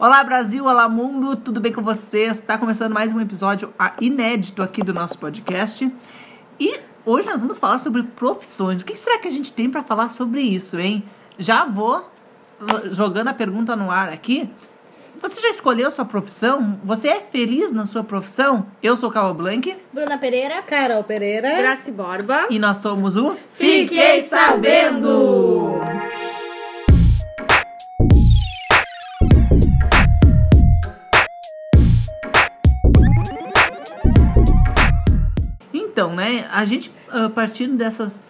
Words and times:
Olá 0.00 0.24
Brasil, 0.24 0.64
olá 0.64 0.88
mundo, 0.88 1.36
tudo 1.36 1.60
bem 1.60 1.74
com 1.74 1.82
vocês? 1.82 2.38
Está 2.38 2.56
começando 2.56 2.94
mais 2.94 3.12
um 3.12 3.20
episódio 3.20 3.70
inédito 4.00 4.62
aqui 4.62 4.82
do 4.82 4.94
nosso 4.94 5.18
podcast. 5.18 5.92
E 6.58 6.80
hoje 7.04 7.28
nós 7.28 7.42
vamos 7.42 7.58
falar 7.58 7.76
sobre 7.80 8.02
profissões. 8.04 8.80
O 8.80 8.86
que 8.86 8.96
será 8.96 9.18
que 9.18 9.28
a 9.28 9.30
gente 9.30 9.52
tem 9.52 9.68
para 9.68 9.82
falar 9.82 10.08
sobre 10.08 10.40
isso, 10.40 10.78
hein? 10.78 11.04
Já 11.38 11.66
vou 11.66 12.10
jogando 12.92 13.28
a 13.28 13.34
pergunta 13.34 13.76
no 13.76 13.90
ar 13.90 14.08
aqui. 14.08 14.48
Você 15.20 15.38
já 15.38 15.50
escolheu 15.50 15.90
sua 15.90 16.06
profissão? 16.06 16.80
Você 16.82 17.08
é 17.08 17.20
feliz 17.20 17.70
na 17.70 17.84
sua 17.84 18.02
profissão? 18.02 18.68
Eu 18.82 18.96
sou 18.96 19.10
Carol 19.10 19.34
Blank. 19.34 19.76
Bruna 19.92 20.16
Pereira. 20.16 20.62
Carol 20.62 21.04
Pereira. 21.04 21.58
Graci 21.58 21.92
Borba. 21.92 22.46
E 22.48 22.58
nós 22.58 22.78
somos 22.78 23.18
o 23.18 23.36
Fiquei 23.52 24.22
Sabendo! 24.22 25.78
Né, 36.20 36.48
a 36.52 36.64
gente, 36.64 36.90
uh, 37.12 37.30
partindo 37.30 37.76
dessas, 37.76 38.24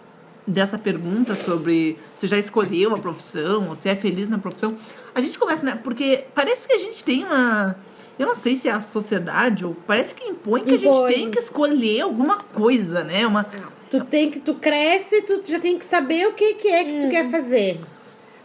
dessa 0.47 0.77
pergunta 0.77 1.35
sobre 1.35 1.97
se 2.15 2.25
já 2.27 2.37
escolheu 2.37 2.89
uma 2.89 2.99
profissão, 2.99 3.67
ou 3.67 3.75
se 3.75 3.89
é 3.89 3.95
feliz 3.95 4.29
na 4.29 4.37
profissão, 4.37 4.75
a 5.13 5.21
gente 5.21 5.37
começa, 5.37 5.65
né, 5.65 5.79
porque 5.83 6.25
parece 6.33 6.67
que 6.67 6.73
a 6.73 6.79
gente 6.79 7.03
tem 7.03 7.23
uma... 7.23 7.75
Eu 8.17 8.27
não 8.27 8.35
sei 8.35 8.55
se 8.55 8.67
é 8.67 8.71
a 8.71 8.81
sociedade, 8.81 9.65
ou 9.65 9.75
parece 9.87 10.13
que 10.13 10.23
impõe 10.23 10.63
que 10.63 10.73
a 10.73 10.77
gente 10.77 10.95
Impõe. 10.95 11.13
tem 11.13 11.31
que 11.31 11.39
escolher 11.39 12.01
alguma 12.01 12.37
coisa, 12.37 13.03
né? 13.03 13.25
Uma, 13.25 13.47
Tu 13.91 14.05
tem 14.05 14.31
que 14.31 14.39
tu 14.39 14.55
cresce, 14.55 15.21
tu 15.23 15.41
já 15.45 15.59
tem 15.59 15.77
que 15.77 15.83
saber 15.83 16.25
o 16.27 16.33
que 16.33 16.53
que 16.53 16.67
é 16.69 16.83
que 16.83 17.01
tu 17.01 17.09
quer 17.09 17.29
fazer. 17.29 17.81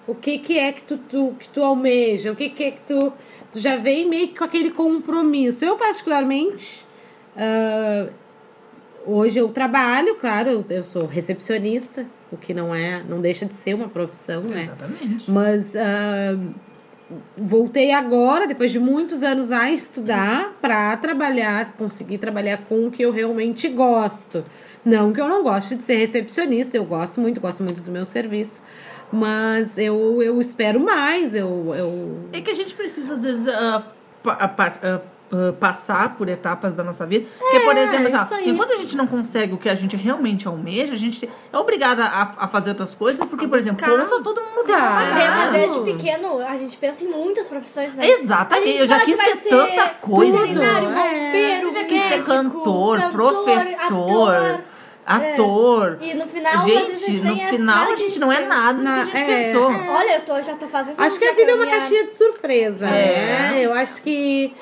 O 0.05 0.15
que 0.15 0.39
que 0.39 0.59
é 0.59 0.73
que 0.73 0.83
tu, 0.83 0.99
tu 0.99 1.37
que 1.39 1.49
tu 1.49 1.63
almeja, 1.63 2.33
o 2.33 2.37
que 2.37 2.49
que 2.49 2.65
é 2.65 2.71
que 2.73 2.81
tu 2.81 3.13
tu 3.53 3.61
já 3.61 3.77
vem 3.77 4.09
meio 4.09 4.29
que 4.29 4.35
com 4.35 4.45
aquele 4.45 4.71
compromisso. 4.71 5.65
Eu 5.65 5.77
particularmente 5.77 6.85
ah, 7.37 8.09
hoje 9.07 9.39
eu 9.39 9.49
trabalho, 9.49 10.17
claro, 10.17 10.51
eu, 10.51 10.65
eu 10.69 10.85
sou 10.85 11.07
recepcionista, 11.07 12.07
o 12.31 12.37
que 12.37 12.53
não 12.53 12.75
é, 12.75 13.03
não 13.09 13.21
deixa 13.21 13.47
de 13.47 13.55
ser 13.55 13.75
uma 13.75 13.89
profissão, 13.89 14.43
né? 14.43 14.65
Exatamente. 14.65 15.31
Mas 15.31 15.75
ah, 15.77 16.37
voltei 17.37 17.93
agora, 17.93 18.47
depois 18.47 18.71
de 18.71 18.79
muitos 18.79 19.23
anos, 19.23 19.53
a 19.53 19.71
estudar 19.71 20.57
para 20.61 20.97
trabalhar, 20.97 21.73
conseguir 21.75 22.19
trabalhar 22.19 22.59
com 22.69 22.87
o 22.87 22.91
que 22.91 23.03
eu 23.03 23.13
realmente 23.13 23.69
gosto. 23.69 24.43
Não 24.85 25.13
que 25.13 25.21
eu 25.21 25.29
não 25.29 25.43
goste 25.43 25.77
de 25.77 25.83
ser 25.83 25.97
recepcionista, 25.97 26.77
eu 26.77 26.85
gosto 26.85 27.21
muito, 27.21 27.41
gosto 27.41 27.63
muito 27.63 27.81
do 27.81 27.91
meu 27.91 28.05
serviço. 28.05 28.63
Mas 29.13 29.79
eu, 29.79 30.21
eu 30.21 30.41
espero 30.41 30.81
mais, 30.81 31.35
eu, 31.35 31.73
eu 31.75 32.19
É 32.33 32.41
que 32.41 32.51
a 32.51 32.55
gente 32.55 32.75
precisa, 32.75 33.15
às 33.15 33.23
vezes, 33.23 33.47
ah, 33.49 33.85
ah, 35.33 35.53
passar 35.59 36.15
por 36.17 36.29
etapas 36.29 36.75
da 36.75 36.85
nossa 36.85 37.05
vida. 37.07 37.27
Porque, 37.39 37.61
por 37.61 37.77
exemplo, 37.77 38.07
isso 38.09 38.17
assim, 38.17 38.51
enquanto 38.51 38.73
a 38.73 38.77
gente 38.77 38.97
não 38.97 39.07
consegue 39.07 39.55
o 39.55 39.59
que 39.59 39.69
a 39.69 39.75
gente 39.75 39.97
realmente 39.97 40.47
almeja, 40.47 40.95
a 40.95 40.97
gente 40.99 41.29
é 41.53 41.59
obrigada 41.59 42.05
a, 42.05 42.45
a 42.45 42.49
fazer 42.49 42.71
outras 42.71 42.95
coisas, 42.95 43.25
porque, 43.27 43.47
por 43.49 43.59
exemplo, 43.59 43.85
conta 43.85 44.23
todo 44.23 44.41
mundo 44.43 44.65
Claro. 44.67 45.19
É, 45.19 45.31
mas 45.31 45.53
desde 45.53 45.81
pequeno 45.81 46.39
a 46.41 46.57
gente 46.57 46.77
pensa 46.77 47.05
em 47.05 47.09
muitas 47.09 47.47
profissões, 47.47 47.95
né? 47.95 48.07
Exatamente, 48.09 48.79
eu 48.79 48.87
já 48.87 49.01
quis 49.01 49.17
ser 49.21 49.37
tanta 49.49 49.89
coisa. 50.01 50.33
Veterinário, 50.39 50.89
É, 50.91 51.27
bombeiro, 51.27 51.69
Eu 51.69 51.73
já 51.73 51.85
quis 51.85 52.03
ser 52.03 52.09
médico, 52.11 52.27
cantor, 52.27 53.01
professor, 53.13 54.33
ator. 54.35 54.61
ator. 55.07 55.99
E 56.01 56.15
no 56.15 56.27
final, 56.27 56.65
Gente, 56.67 56.95
gente 56.97 57.23
no 57.25 57.41
é 57.41 57.47
final 57.47 57.93
a 57.93 57.97
gente 57.97 58.19
não 58.19 58.33
é 58.33 58.37
pensa. 58.37 58.49
nada 58.49 58.73
do 58.73 58.79
que 58.79 58.85
Na- 58.85 59.03
a 59.03 59.05
gente 59.05 59.17
é, 59.17 59.25
pensou. 59.45 59.71
é. 59.73 59.89
Olha, 59.91 60.15
eu 60.17 60.21
tô, 60.23 60.43
já 60.43 60.55
tá 60.57 60.67
fazendo 60.67 61.01
Acho 61.01 61.19
que 61.19 61.25
a 61.25 61.33
vida 61.33 61.53
é 61.53 61.55
uma 61.55 61.67
caixinha 61.67 62.05
de 62.05 62.13
surpresa, 62.13 62.87
É. 62.87 63.51
né? 63.53 63.61
Eu 63.63 63.73
acho 63.73 64.03
que, 64.03 64.53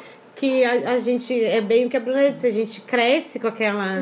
que 0.45 0.64
a, 0.64 0.92
a 0.92 0.98
gente 0.98 1.42
é 1.42 1.61
bem 1.61 1.86
o 1.86 1.89
que 1.89 1.96
a 1.96 2.01
Bruna 2.01 2.30
disse, 2.30 2.46
a 2.46 2.51
gente 2.51 2.80
cresce 2.83 3.41
com 3.41 3.48
aquela. 3.48 4.01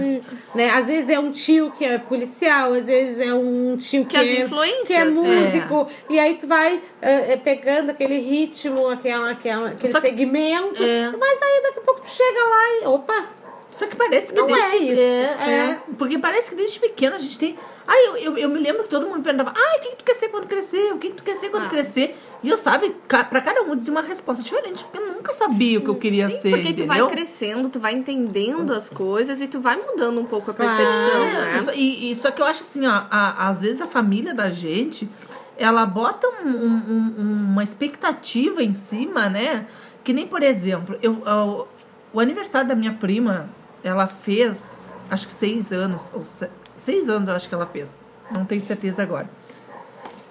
Né? 0.55 0.69
Às 0.75 0.87
vezes 0.87 1.09
é 1.09 1.19
um 1.19 1.31
tio 1.31 1.71
que 1.71 1.84
é 1.84 1.99
policial, 1.99 2.72
às 2.72 2.87
vezes 2.87 3.21
é 3.21 3.33
um 3.33 3.77
tio 3.77 4.05
que, 4.05 4.11
Que 4.11 4.16
é, 4.16 4.47
que 4.84 4.93
é 4.93 4.97
é. 4.97 5.05
músico. 5.05 5.89
E 6.11 6.19
aí 6.19 6.34
tu 6.34 6.47
vai 6.49 6.81
eh, 7.00 7.37
pegando 7.37 7.91
aquele 7.91 8.19
ritmo, 8.19 8.89
aquela, 8.89 9.31
aquela, 9.31 9.69
aquele 9.69 9.93
Só 9.93 10.00
que- 10.00 10.09
segmento. 10.09 10.83
É. 10.83 11.12
Mas 11.16 11.41
aí 11.43 11.62
daqui 11.62 11.78
a 11.78 11.83
pouco 11.83 12.00
tu 12.00 12.11
chega 12.11 12.41
lá 12.45 12.81
e. 12.83 12.87
Opa! 12.87 13.41
Só 13.72 13.87
que 13.87 13.97
parece 13.97 14.33
que 14.34 14.38
Não 14.41 14.47
desde... 14.47 14.62
é 14.62 14.77
isso, 14.78 15.00
É, 15.00 15.37
é. 15.41 15.53
é. 15.71 15.78
Porque 15.99 16.19
parece 16.19 16.50
que 16.50 16.55
desde 16.56 16.78
pequeno 16.78 17.16
a 17.16 17.19
gente 17.19 17.38
tem... 17.38 17.59
Ai, 17.87 18.06
eu, 18.09 18.16
eu, 18.19 18.38
eu 18.38 18.49
me 18.49 18.60
lembro 18.60 18.84
que 18.84 18.88
todo 18.91 19.09
mundo 19.09 19.22
perguntava 19.22 19.53
Ai, 19.56 19.78
o 19.78 19.81
que, 19.83 19.88
que 19.91 19.97
tu 19.97 20.05
quer 20.05 20.15
ser 20.15 20.28
quando 20.28 20.47
crescer? 20.47 20.93
O 20.93 20.99
que, 20.99 21.09
que 21.09 21.15
tu 21.15 21.22
quer 21.25 21.34
ser 21.34 21.49
quando 21.49 21.65
Ah. 21.66 21.69
crescer? 21.71 22.16
E 22.44 22.49
eu, 22.49 22.59
sabe, 22.59 22.94
pra 23.09 23.41
cada 23.41 23.62
um 23.62 23.75
dizia 23.75 23.93
uma 23.93 24.03
resposta 24.03 24.43
diferente. 24.43 24.84
Porque 24.84 24.99
eu 24.99 25.15
nunca 25.15 25.33
sabia 25.33 25.78
o 25.78 25.83
que 25.83 25.88
eu 25.88 25.94
queria 25.94 26.28
Sim, 26.28 26.41
ser, 26.41 26.50
porque 26.50 26.65
tu 26.75 26.83
entendeu? 26.83 27.06
vai 27.06 27.15
crescendo, 27.16 27.69
tu 27.71 27.81
vai 27.81 27.94
entendendo 27.94 28.72
as 28.75 28.88
coisas 28.91 29.41
e 29.41 29.49
tu 29.49 29.59
vai 29.60 29.77
mudando 29.77 30.21
um 30.21 30.27
pouco 30.27 30.50
a 30.50 30.54
percepção, 30.54 31.22
É, 31.25 31.60
né? 31.62 31.72
e, 31.75 32.10
e 32.10 32.15
só 32.15 32.31
que 32.31 32.43
eu 32.43 32.47
acho 32.47 32.60
assim, 32.60 32.87
ó, 32.87 33.03
a- 33.10 33.49
às 33.49 33.62
vezes 33.62 33.81
a 33.81 33.87
família 33.87 34.34
da 34.34 34.50
gente, 34.50 35.09
ela 35.56 35.87
bota 35.87 36.28
um- 36.44 36.49
um- 36.49 37.15
um- 37.19 37.47
uma 37.53 37.62
expectativa 37.65 38.62
em 38.62 38.75
cima, 38.75 39.28
né? 39.28 39.66
Que 40.04 40.12
nem, 40.12 40.27
por 40.27 40.43
exemplo, 40.43 40.99
eu, 41.00 41.22
eu- 41.25 41.69
o 42.12 42.19
aniversário 42.21 42.69
da 42.69 42.75
minha 42.75 42.93
prima, 42.93 43.49
ela 43.82 44.06
fez, 44.06 44.93
acho 45.10 45.26
que 45.26 45.32
seis 45.32 45.72
anos, 45.72 46.10
ou 46.12 46.25
se- 46.25 46.48
seis 46.78 47.09
anos 47.09 47.28
eu 47.28 47.34
acho 47.34 47.48
que 47.48 47.54
ela 47.54 47.66
fez, 47.66 48.04
não 48.31 48.44
tenho 48.44 48.60
certeza 48.60 49.03
agora. 49.03 49.28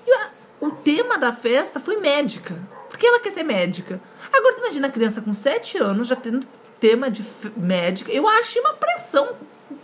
E 0.08 0.12
a- 0.14 0.30
o 0.60 0.72
tema 0.72 1.18
da 1.18 1.34
festa 1.34 1.80
foi 1.80 1.98
médica, 1.98 2.58
porque 2.90 3.06
ela 3.06 3.20
quer 3.20 3.32
ser 3.32 3.44
médica. 3.44 4.00
Agora, 4.32 4.56
tu 4.56 4.60
imagina 4.60 4.88
a 4.88 4.92
criança 4.92 5.22
com 5.22 5.34
sete 5.34 5.78
anos 5.78 6.08
já 6.08 6.16
tendo 6.16 6.46
tema 6.80 7.10
de 7.12 7.24
médica, 7.56 8.12
eu 8.12 8.28
acho 8.28 8.60
uma 8.60 8.74
pressão 8.74 9.30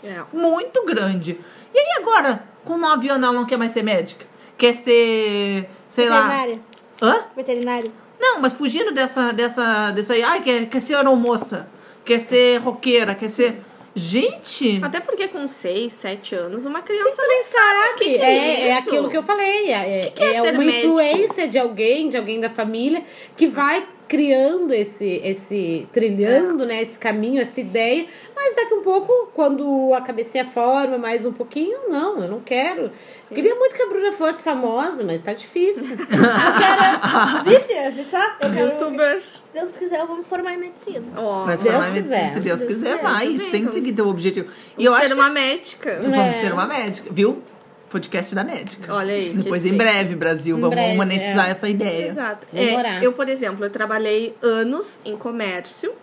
É. 0.04 0.22
muito 0.34 0.84
grande. 0.86 1.40
E 1.74 1.78
aí 1.80 2.02
agora, 2.02 2.44
com 2.66 2.78
9 2.78 3.10
anos, 3.10 3.24
ela 3.24 3.34
não 3.38 3.46
quer 3.46 3.58
mais 3.58 3.72
ser 3.72 3.84
médica? 3.84 4.26
Quer 4.58 4.74
ser, 4.74 5.70
sei 5.88 6.10
lá... 6.10 6.22
Veterinário. 6.24 6.64
Hã? 7.02 7.24
Veterinário. 7.36 7.92
Não, 8.20 8.40
mas 8.40 8.54
fugindo 8.54 8.92
dessa, 8.92 9.32
dessa, 9.32 9.92
dessa 9.92 10.14
aí, 10.14 10.24
ai, 10.24 10.42
quer, 10.42 10.66
quer 10.68 10.80
ser 10.82 10.96
aeromoça, 10.96 11.68
quer 12.08 12.20
ser 12.20 12.58
roqueira, 12.60 13.14
quer 13.14 13.30
ser... 13.30 13.62
Gente, 14.00 14.80
Até 14.84 15.00
porque 15.00 15.28
com 15.28 15.48
6, 15.48 15.92
7 15.92 16.36
anos, 16.36 16.66
uma 16.66 16.84
criança 16.84 17.20
Tu 17.20 17.28
nem 17.28 17.42
sabe. 17.42 17.98
que 17.98 18.04
que 18.04 18.16
é, 18.18 18.60
é 18.62 18.68
é 18.68 18.78
aquilo 18.78 19.10
que 19.10 19.18
eu 19.18 19.24
falei. 19.24 19.72
É, 19.72 20.12
que 20.16 20.22
é 20.24 20.36
é 20.36 20.42
ser 20.42 20.52
uma 20.54 20.64
médico? 20.64 20.78
influência 20.88 21.48
de 21.48 21.58
alguém, 21.58 22.08
de 22.08 22.16
alguém 22.16 22.40
da 22.40 22.48
família, 22.48 23.04
que 23.36 23.48
vai 23.48 23.84
criando 24.08 24.74
esse, 24.74 25.22
esse 25.24 25.88
trilhando, 25.92 26.66
né, 26.66 26.82
esse 26.82 26.98
caminho, 26.98 27.42
essa 27.42 27.60
ideia, 27.60 28.06
mas 28.36 28.56
daqui 28.56 28.74
um 28.74 28.82
pouco, 28.82 29.30
quando 29.34 29.94
a 29.94 30.02
cabecinha 30.02 30.46
forma 30.46 30.98
mais 30.98 31.26
um 31.26 31.34
pouquinho, 31.34 31.90
não, 31.90 32.22
eu 32.22 32.30
não 32.30 32.40
quero. 32.40 32.92
Queria 33.30 33.56
muito 33.56 33.76
que 33.76 33.82
a 33.82 33.88
Bruna 33.88 34.12
fosse 34.14 34.42
famosa, 34.42 35.04
mas 35.04 35.22
tá 35.22 35.34
difícil. 35.34 35.98
Eu 36.00 37.48
quero. 37.48 37.98
Vice, 37.98 38.10
só? 38.10 38.22
Eu 38.42 38.54
quero. 38.54 38.70
Youtuber. 38.70 39.22
Se 39.42 39.54
Deus 39.54 39.72
quiser, 39.78 40.00
eu 40.02 40.08
vou 40.08 40.18
me 40.18 40.24
formar 40.24 40.54
em 40.54 40.58
medicina. 40.58 41.04
Ó, 41.16 41.46
mas 41.46 41.62
Deus 41.62 41.76
falar 41.76 41.90
em 41.90 41.94
quiser. 42.02 42.10
medicina, 42.10 42.34
se 42.34 42.40
Deus 42.40 42.60
Se 42.60 42.66
Deus 42.68 42.78
quiser, 42.80 42.98
quiser, 42.98 43.04
vai. 43.04 43.28
Tu 43.34 43.50
tem 43.52 43.66
que 43.66 43.74
seguir 43.74 43.94
teu 43.94 44.08
objetivo. 44.08 44.50
E 44.78 44.84
e 44.84 44.86
eu 44.86 44.92
eu 44.92 44.96
acho 44.96 45.08
ter 45.08 45.16
que 45.16 45.20
uma 45.20 45.30
médica. 45.30 46.00
vamos 46.02 46.36
É. 46.36 46.42
ter 46.42 46.54
uma 46.54 46.66
médica, 46.66 47.10
viu? 47.12 47.42
Podcast 47.90 48.36
da 48.36 48.44
médica. 48.44 48.94
Olha 48.94 49.14
aí. 49.14 49.34
Depois, 49.34 49.64
em 49.64 49.70
chique. 49.70 49.78
breve, 49.78 50.16
Brasil, 50.16 50.58
Em 50.58 50.60
vamos 50.60 50.76
breve, 50.76 50.98
monetizar 50.98 51.48
é. 51.48 51.52
essa 51.52 51.70
ideia. 51.70 52.10
Exato. 52.10 52.48
É, 52.54 53.06
eu, 53.06 53.14
por 53.14 53.30
exemplo, 53.30 53.64
eu 53.66 53.70
trabalhei 53.70 54.36
anos 54.42 55.00
em 55.06 55.16
comércio. 55.16 55.94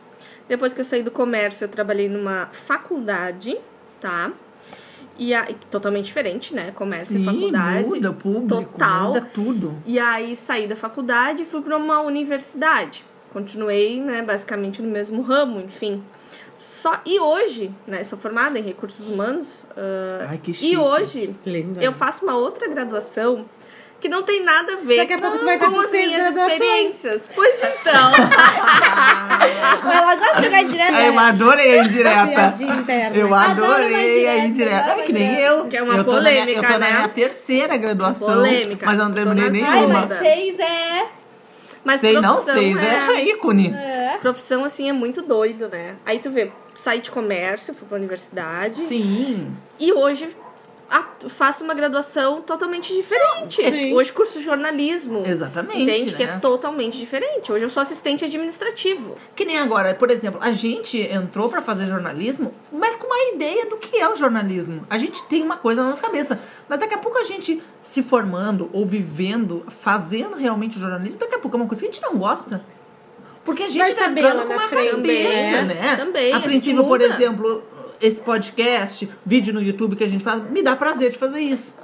Depois 0.49 0.73
que 0.75 0.81
eu 0.81 0.85
saí 0.85 1.03
do 1.03 1.11
comércio, 1.11 1.65
eu 1.65 1.69
trabalhei 1.69 2.09
numa 2.09 2.49
faculdade, 2.53 3.57
tá? 4.01 4.31
E 5.19 5.33
aí, 5.33 5.57
totalmente 5.71 6.07
diferente, 6.07 6.55
né? 6.55 6.73
Comércio 6.75 7.17
e 7.17 7.19
Sim, 7.21 7.25
faculdade. 7.25 7.89
muda 7.89 8.11
o 8.11 8.15
público, 8.15 8.73
Total. 8.73 9.09
muda 9.09 9.21
tudo. 9.21 9.83
E 9.87 9.99
aí 9.99 10.35
saí 10.35 10.67
da 10.67 10.75
faculdade 10.77 11.43
e 11.43 11.45
fui 11.45 11.63
para 11.63 11.77
uma 11.77 12.01
universidade. 12.01 13.05
Continuei, 13.33 14.01
né, 14.01 14.23
basicamente 14.23 14.81
no 14.83 14.89
mesmo 14.89 15.23
ramo, 15.23 15.59
enfim. 15.59 16.03
Só 16.59 17.01
e 17.05 17.19
hoje, 17.19 17.71
né, 17.87 18.05
sou 18.05 18.19
formada 18.19 18.59
em 18.59 18.63
recursos 18.63 19.09
humanos. 19.09 19.67
ah, 19.77 20.27
Ai, 20.31 20.39
que 20.43 20.55
chique. 20.55 20.73
e 20.73 20.77
hoje 20.79 21.35
Linda. 21.45 21.83
eu 21.83 21.93
faço 21.93 22.25
uma 22.25 22.37
outra 22.37 22.69
graduação 22.69 23.45
que 24.01 24.09
não 24.09 24.23
tem 24.23 24.43
nada 24.45 24.75
a 24.75 24.77
ver 24.77 24.99
Daqui 24.99 25.15
a 25.15 25.19
pouco 25.19 25.39
tu 25.39 25.45
vai 25.47 25.59
com 25.59 25.65
estar 25.65 25.75
com 25.77 25.81
as 25.83 25.91
seis 25.91 26.07
minhas 26.09 26.23
graduações. 26.35 26.53
experiências. 26.53 27.23
Pois 27.35 27.55
então. 27.57 28.13
Ela 29.93 30.15
gosta 30.17 30.37
de 30.41 30.45
jogar 30.45 30.65
direto. 30.65 30.95
Ai, 30.95 31.09
eu 31.09 31.19
adorei 31.19 31.79
a 31.79 31.85
indireta. 31.85 32.55
Eu 33.15 33.35
adorei 33.35 34.29
a 34.29 34.39
indireta, 34.47 34.91
É 34.91 35.03
que 35.03 35.13
nem 35.13 35.35
eu. 35.41 35.67
Que 35.67 35.77
é 35.79 35.83
uma 35.83 35.97
eu 35.97 36.05
tô 36.05 36.13
na 36.13 36.21
minha- 36.31 36.35
polêmica, 36.45 36.59
eu 36.61 36.73
tô 36.73 36.73
na 36.73 36.79
né? 36.79 36.93
minha 36.93 37.09
terceira 37.09 37.77
graduação. 37.77 38.29
Polêmica. 38.35 38.85
Mas 38.87 38.99
eu 38.99 39.05
não 39.07 39.13
terminei 39.15 39.51
nas 39.63 39.71
Ai, 39.71 39.81
nenhuma. 39.81 40.07
mas 40.07 40.19
seis 40.19 40.59
é. 40.59 41.07
Mas 41.85 42.01
Sei 42.01 42.15
não, 42.15 42.23
profissão 42.23 42.55
seis 42.55 42.77
é, 42.79 43.25
ícone. 43.25 43.75
É. 43.75 44.19
Profissão, 44.21 44.65
assim, 44.65 44.89
é 44.89 44.93
muito 44.93 45.21
doido, 45.21 45.69
né? 45.69 45.97
Aí 46.07 46.19
tu 46.19 46.31
vê, 46.31 46.51
saí 46.75 47.01
de 47.01 47.11
comércio, 47.11 47.75
fui 47.75 47.87
pra 47.87 47.99
universidade. 47.99 48.81
Sim. 48.81 49.55
E 49.79 49.93
hoje 49.93 50.35
faça 51.29 51.65
uma 51.65 51.75
graduação 51.75 52.43
totalmente 52.43 52.95
diferente. 52.95 53.63
Sim. 53.63 53.95
Hoje, 53.95 54.13
curso 54.13 54.39
de 54.39 54.45
jornalismo. 54.45 55.23
Exatamente. 55.27 55.83
Entende? 55.83 56.15
Que 56.15 56.25
né? 56.27 56.35
é 56.35 56.39
totalmente 56.39 56.99
diferente. 56.99 57.51
Hoje 57.51 57.65
eu 57.65 57.71
sou 57.71 57.81
assistente 57.81 58.25
administrativo. 58.25 59.17
Que 59.35 59.45
nem 59.45 59.59
agora, 59.59 59.95
por 59.95 60.11
exemplo, 60.11 60.39
a 60.43 60.53
gente 60.53 60.99
entrou 60.99 61.49
pra 61.49 61.63
fazer 61.63 61.87
jornalismo, 61.87 62.53
mas 62.73 62.95
com 62.97 63.07
uma 63.07 63.35
ideia 63.35 63.67
do 63.67 63.77
que 63.77 63.97
é 63.97 64.09
o 64.09 64.17
jornalismo. 64.17 64.87
A 64.91 64.99
gente 64.99 65.23
tem 65.25 65.43
uma 65.43 65.57
coisa 65.57 65.83
na 65.83 65.91
nossa 65.91 66.03
cabeça, 66.03 66.41
mas 66.69 66.79
daqui 66.79 66.95
a 66.95 66.99
pouco 66.99 67.19
a 67.19 67.25
gente 67.25 67.63
se 67.83 68.03
formando 68.03 68.69
ou 68.73 68.87
vivendo, 68.87 69.65
fazendo 69.69 70.37
realmente 70.37 70.77
o 70.77 70.81
jornalismo, 70.81 71.19
daqui 71.21 71.35
a 71.35 71.39
pouco 71.39 71.57
é 71.57 71.61
uma 71.61 71.67
coisa 71.67 71.83
que 71.83 71.89
a 71.89 71.93
gente 71.93 72.03
não 72.03 72.19
gosta. 72.19 72.65
Porque 73.45 73.65
a 73.65 73.69
gente 73.69 73.79
Vai 73.79 73.95
tá 73.95 74.07
entrando 74.07 74.47
com 74.47 74.55
uma 74.55 74.69
frente, 74.69 74.91
cabeça, 74.93 75.31
né? 75.33 75.63
né? 75.65 75.97
Também, 75.97 76.33
A 76.33 76.39
a 76.39 76.41
princípio, 76.41 76.83
por 76.83 76.99
muda. 76.99 77.05
exemplo, 77.05 77.63
esse 78.01 78.21
podcast, 78.21 79.09
vídeo 79.25 79.53
no 79.55 79.63
YouTube 79.63 79.97
que 79.97 80.05
a 80.05 80.09
gente 80.09 80.23
faz, 80.23 80.43
me 80.51 80.63
dá 80.63 80.77
prazer 80.77 81.11
de 81.11 81.19
fazer 81.19 81.41
isso. 81.41 81.75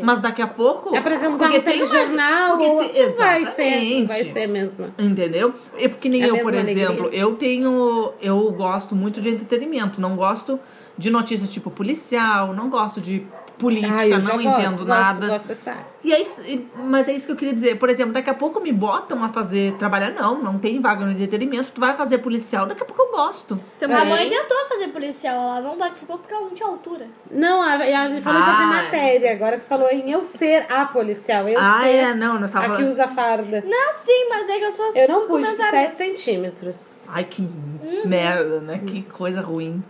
Mas 0.00 0.20
daqui 0.20 0.40
a 0.40 0.46
pouco. 0.46 0.94
Apresentar 0.96 1.38
porque 1.38 1.58
um 1.58 1.62
tem 1.62 1.78
porque 1.80 1.96
ou 1.96 2.08
não 2.10 2.58
vai 3.16 3.44
ser, 3.46 4.06
vai 4.06 4.24
ser 4.24 4.46
mesmo. 4.46 4.92
Entendeu? 4.98 5.52
É 5.76 5.88
porque 5.88 6.08
nem 6.08 6.22
É 6.22 6.30
eu, 6.30 6.38
por 6.38 6.54
exemplo, 6.54 7.06
alegria. 7.06 7.20
eu 7.20 7.34
tenho. 7.36 8.12
Eu 8.20 8.50
gosto 8.52 8.94
muito 8.94 9.20
de 9.20 9.30
entretenimento. 9.30 10.00
Não 10.00 10.14
gosto 10.14 10.60
de 10.96 11.10
notícias 11.10 11.50
tipo 11.50 11.70
policial, 11.70 12.52
não 12.54 12.68
gosto 12.68 13.00
de 13.00 13.26
política, 13.58 13.92
Ah, 13.94 14.06
não 14.18 14.20
gosto, 14.20 14.40
entendo 14.40 14.70
gosto, 14.70 14.84
nada. 14.86 15.26
Gosto. 15.26 15.52
E 16.04 16.12
é 16.12 16.22
isso, 16.22 16.40
mas 16.76 17.08
é 17.08 17.12
isso 17.12 17.26
que 17.26 17.32
eu 17.32 17.36
queria 17.36 17.52
dizer. 17.52 17.76
Por 17.76 17.90
exemplo, 17.90 18.12
daqui 18.12 18.30
a 18.30 18.34
pouco 18.34 18.60
me 18.60 18.72
botam 18.72 19.22
a 19.22 19.28
fazer, 19.28 19.72
trabalhar, 19.74 20.10
não, 20.12 20.40
não 20.40 20.58
tem 20.58 20.80
vaga 20.80 21.04
no 21.04 21.10
entretenimento, 21.10 21.72
tu 21.74 21.80
vai 21.80 21.94
fazer 21.94 22.18
policial, 22.18 22.66
daqui 22.66 22.82
a 22.82 22.86
pouco 22.86 23.02
eu 23.02 23.10
gosto. 23.10 23.60
Também. 23.78 23.96
A 23.96 24.04
mãe 24.04 24.28
tentou 24.28 24.56
fazer 24.68 24.88
policial, 24.88 25.34
ela 25.34 25.60
não 25.60 25.76
participou 25.76 26.18
porque 26.18 26.32
ela 26.32 26.44
não 26.44 26.50
tinha 26.54 26.68
altura. 26.68 27.06
Não, 27.30 27.60
a, 27.60 27.72
a 27.74 28.08
gente 28.08 28.22
falou 28.22 28.40
Ah. 28.40 28.44
fazer 28.44 28.82
matéria. 28.84 29.32
Agora 29.32 29.58
tu 29.58 29.66
falou 29.66 29.88
em 29.90 30.10
eu 30.10 30.22
ser 30.22 30.66
a 30.70 30.86
policial. 30.86 31.48
Eu 31.48 31.58
ah, 31.58 31.80
ser 31.82 31.88
é, 31.88 32.14
não, 32.14 32.38
nós 32.38 32.54
a 32.54 32.76
que 32.76 32.82
usa 32.84 33.08
farda. 33.08 33.62
Não, 33.66 33.98
sim, 33.98 34.28
mas 34.30 34.48
é 34.48 34.58
que 34.58 34.64
eu 34.64 34.72
sou. 34.72 34.92
Eu 34.94 35.08
não 35.08 35.26
puxo 35.26 35.50
completamente- 35.50 35.96
7 35.96 35.96
centímetros. 35.96 37.06
Ai, 37.08 37.24
que 37.24 37.42
Uhum. 37.42 38.02
merda, 38.06 38.60
né? 38.60 38.78
Que 38.86 39.02
coisa 39.02 39.40
ruim. 39.40 39.82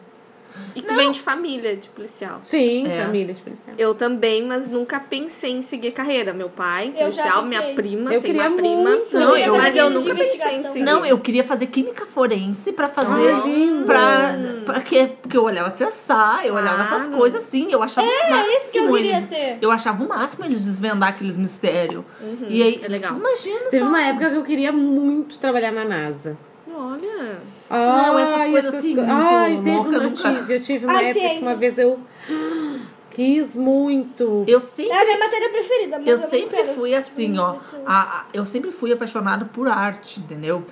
E 0.75 0.83
tu 0.83 0.95
vem 0.95 1.11
de 1.11 1.21
família 1.21 1.77
de 1.77 1.89
policial. 1.89 2.39
Sim, 2.43 2.87
É. 2.87 3.05
família 3.05 3.35
de 3.35 3.43
policial. 3.43 3.75
Eu 3.79 3.95
também, 3.95 4.45
mas 4.45 4.67
nunca 4.69 4.99
pensei 5.01 5.53
em 5.53 5.63
seguir 5.63 5.93
carreira. 5.93 6.33
Meu 6.33 6.49
pai, 6.49 6.89
Eu 6.97 7.09
policial, 7.11 7.45
minha 7.45 7.75
prima, 7.75 8.13
Eu 8.13 8.21
tem 8.21 8.33
queria 8.33 8.49
uma 8.49 8.57
prima. 8.57 8.91
muito. 8.91 9.19
Não, 9.19 9.37
eu- 9.37 9.57
mas 9.57 9.77
eu 9.77 9.91
nunca 9.91 10.15
pensei 10.15 10.57
em 10.57 10.65
seguir. 10.65 10.85
Não, 10.85 11.05
eu 11.05 11.19
queria 11.19 11.45
fazer 11.45 11.67
química 11.67 12.07
forense 12.07 12.73
pra 12.73 12.89
fazer. 12.89 13.35
Lindo. 13.45 13.85
pra, 13.87 14.35
pra 14.67 14.81
quê? 14.81 15.11
Porque 15.23 15.37
eu 15.37 15.45
olhava 15.45 15.71
CSI, 15.71 16.47
eu 16.47 16.55
olhava 16.55 16.83
essas 16.83 17.05
Claro. 17.07 17.17
coisas 17.19 17.43
assim, 17.45 17.69
eu 17.71 17.83
achava 17.83 18.07
o 18.07 18.11
máximo. 18.11 18.37
É 18.37 18.57
isso 18.57 18.73
que 18.73 18.79
eu 18.79 18.93
queria 18.93 19.17
eles, 19.17 19.29
ser. 19.29 19.59
Eu 19.63 19.71
achava 19.71 20.05
o 20.05 20.09
máximo 20.09 20.45
eles 20.45 20.65
desvendar 20.65 21.09
aqueles 21.11 21.37
mistérios. 21.37 22.05
e 22.49 22.63
aí, 22.63 22.81
é 22.83 22.89
legal. 22.89 23.15
vocês 23.15 23.17
imaginam 23.19 23.71
Teve 23.71 23.79
só. 23.83 23.89
uma 23.89 24.03
época 24.03 24.31
que 24.31 24.37
eu 24.37 24.43
queria 24.45 24.73
muito 24.73 25.39
trabalhar 25.39 25.73
na 25.73 25.85
NASA. 25.85 26.37
Olha. 26.71 27.39
Não, 27.71 28.19
essas 28.19 28.51
coisas 28.51 28.75
assim, 28.75 28.95
co- 28.97 29.03
Ai, 29.07 29.57
teve 29.63 29.71
louca, 29.71 29.89
uma, 29.91 29.97
eu 29.99 30.11
nunca. 30.11 30.35
tive, 30.35 30.55
eu 30.57 30.61
tive 30.61 30.87
uma 30.87 30.95
Ai, 30.99 31.11
época 31.11 31.29
que 31.29 31.43
uma 31.43 31.55
vez 31.55 31.79
eu 31.79 32.01
quis 33.11 33.55
muito. 33.57 34.45
Eu 34.47 34.61
sempre, 34.61 34.93
É 34.93 35.01
a 35.01 35.05
minha 35.05 35.19
matéria 35.19 35.51
preferida. 35.51 35.99
mas 35.99 36.09
eu 36.09 36.19
sempre 36.19 36.65
fui 36.75 36.95
assim, 36.95 37.39
ó. 37.39 37.57
a- 37.87 38.21
a- 38.21 38.25
eu 38.33 38.47
sempre 38.47 38.71
fui 38.71 38.93
apaixonada 38.93 39.45
por 39.45 39.69
arte, 39.69 40.21
entendeu? 40.21 40.65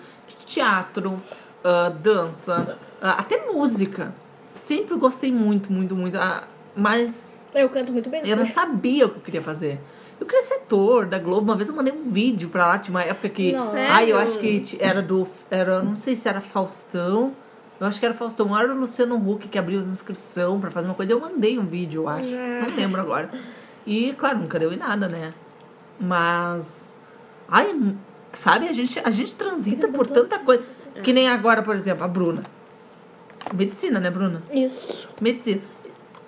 Teatro, 0.47 1.21
ah, 1.65 1.89
dança, 1.89 2.79
ah, 3.03 3.13
até 3.19 3.47
música. 3.51 4.15
Sempre 4.55 4.97
gostei 4.97 5.31
muito, 5.33 5.71
muito, 5.73 5.95
muito. 5.95 6.17
ah, 6.17 6.45
mas 6.75 7.37
Eu 7.55 7.69
canto 7.69 7.93
muito 7.93 8.09
bem. 8.09 8.23
Eu 8.25 8.37
não 8.37 8.45
né? 8.45 8.51
sabia 8.51 9.07
o 9.07 9.11
que 9.11 9.17
eu 9.17 9.23
queria 9.23 9.43
fazer. 9.43 9.79
Eu 10.19 10.27
queria 10.27 10.43
ser 10.43 10.55
ator 10.55 11.07
da 11.07 11.19
Globo. 11.19 11.43
Uma 11.43 11.57
vez 11.57 11.69
eu 11.69 11.75
mandei 11.75 11.93
um 11.93 12.11
vídeo 12.11 12.49
pra 12.49 12.67
lá, 12.67 12.79
tinha 12.79 12.95
uma 12.95 13.03
época 13.03 13.29
que. 13.29 13.55
Ai, 13.55 14.11
eu 14.11 14.19
acho 14.19 14.39
que 14.39 14.77
era 14.81 15.03
do. 15.03 15.29
Era, 15.51 15.83
não 15.83 15.95
sei 15.95 16.17
se 16.17 16.29
era 16.29 16.41
Faustão. 16.41 17.33
Eu 17.79 17.87
acho 17.87 18.01
que 18.01 18.07
era 18.07 18.15
Faustão. 18.15 18.51
Ou 18.51 18.59
era 18.59 18.73
o 18.73 18.77
Luciano 18.77 19.17
Huck 19.17 19.49
que 19.49 19.59
abriu 19.59 19.79
as 19.79 19.87
inscrições 19.87 20.61
pra 20.61 20.71
fazer 20.71 20.89
uma 20.89 20.95
coisa. 20.95 21.13
Eu 21.13 21.21
mandei 21.21 21.59
um 21.59 21.67
vídeo, 21.67 22.03
eu 22.03 22.09
acho. 22.09 22.31
Não 22.31 22.75
lembro 22.75 23.01
agora. 23.01 23.31
E, 23.87 24.15
claro, 24.15 24.39
nunca 24.39 24.59
deu 24.59 24.73
em 24.73 24.77
nada, 24.77 25.07
né? 25.09 25.33
Mas. 26.01 26.67
Ai, 27.49 27.95
sabe, 28.33 28.69
a 28.69 28.73
gente, 28.73 28.99
a 29.05 29.11
gente 29.11 29.35
transita 29.35 29.87
por 29.89 30.07
tanta 30.07 30.39
coisa. 30.39 30.63
Que 31.03 31.13
nem 31.13 31.29
agora, 31.29 31.63
por 31.63 31.75
exemplo, 31.75 32.03
a 32.05 32.09
Bruna. 32.09 32.43
Medicina, 33.55 34.01
né, 34.01 34.11
Bruna? 34.11 34.43
Isso. 34.51 35.09
medicina. 35.21 35.61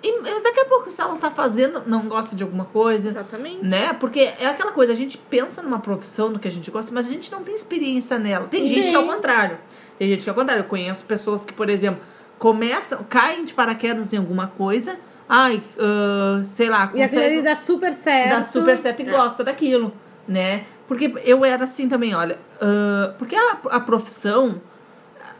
E, 0.01 0.21
mas 0.21 0.41
daqui 0.41 0.59
a 0.61 0.65
pouco, 0.65 0.89
se 0.91 1.01
ela 1.01 1.15
tá 1.17 1.29
fazendo, 1.29 1.83
não 1.85 2.07
gosta 2.07 2.35
de 2.35 2.41
alguma 2.43 2.65
coisa, 2.65 3.09
Exatamente. 3.09 3.63
né? 3.65 3.91
Porque 3.93 4.31
é 4.39 4.45
aquela 4.47 4.71
coisa, 4.71 4.93
a 4.93 4.95
gente 4.95 5.17
pensa 5.17 5.61
numa 5.61 5.79
profissão 5.79 6.31
do 6.31 6.39
que 6.39 6.47
a 6.47 6.51
gente 6.51 6.71
gosta, 6.71 6.91
mas 6.93 7.07
a 7.07 7.09
gente 7.09 7.31
não 7.31 7.43
tem 7.43 7.53
experiência 7.53 8.17
nela. 8.17 8.47
Tem 8.47 8.65
gente 8.65 8.89
que 8.89 8.95
é 8.95 8.99
o 8.99 9.05
contrário. 9.07 9.57
Tem 9.97 10.07
gente 10.09 10.23
que 10.23 10.29
é 10.29 10.31
o 10.31 10.35
contrário. 10.35 10.61
Eu 10.61 10.67
conheço 10.67 11.03
pessoas 11.03 11.43
que, 11.43 11.51
por 11.51 11.69
exemplo, 11.69 12.01
começam, 12.37 13.03
caem 13.09 13.43
de 13.43 13.53
paraquedas 13.53 14.13
em 14.13 14.17
alguma 14.17 14.47
coisa, 14.47 14.97
ai, 15.27 15.61
ah, 15.77 16.39
sei 16.41 16.69
lá, 16.69 16.89
E 16.93 17.01
aquilo 17.01 17.21
consegue 17.21 17.41
dá 17.41 17.55
super 17.57 17.91
certo. 17.91 18.29
dá 18.29 18.43
super 18.43 18.77
certo 18.77 19.01
e 19.01 19.05
gosta 19.05 19.43
daquilo, 19.43 19.93
né? 20.25 20.63
Porque 20.87 21.13
eu 21.25 21.43
era 21.43 21.65
assim 21.65 21.89
também, 21.89 22.15
olha. 22.15 22.39
ah, 22.61 23.13
porque 23.17 23.35
a, 23.35 23.57
a 23.71 23.79
profissão. 23.81 24.61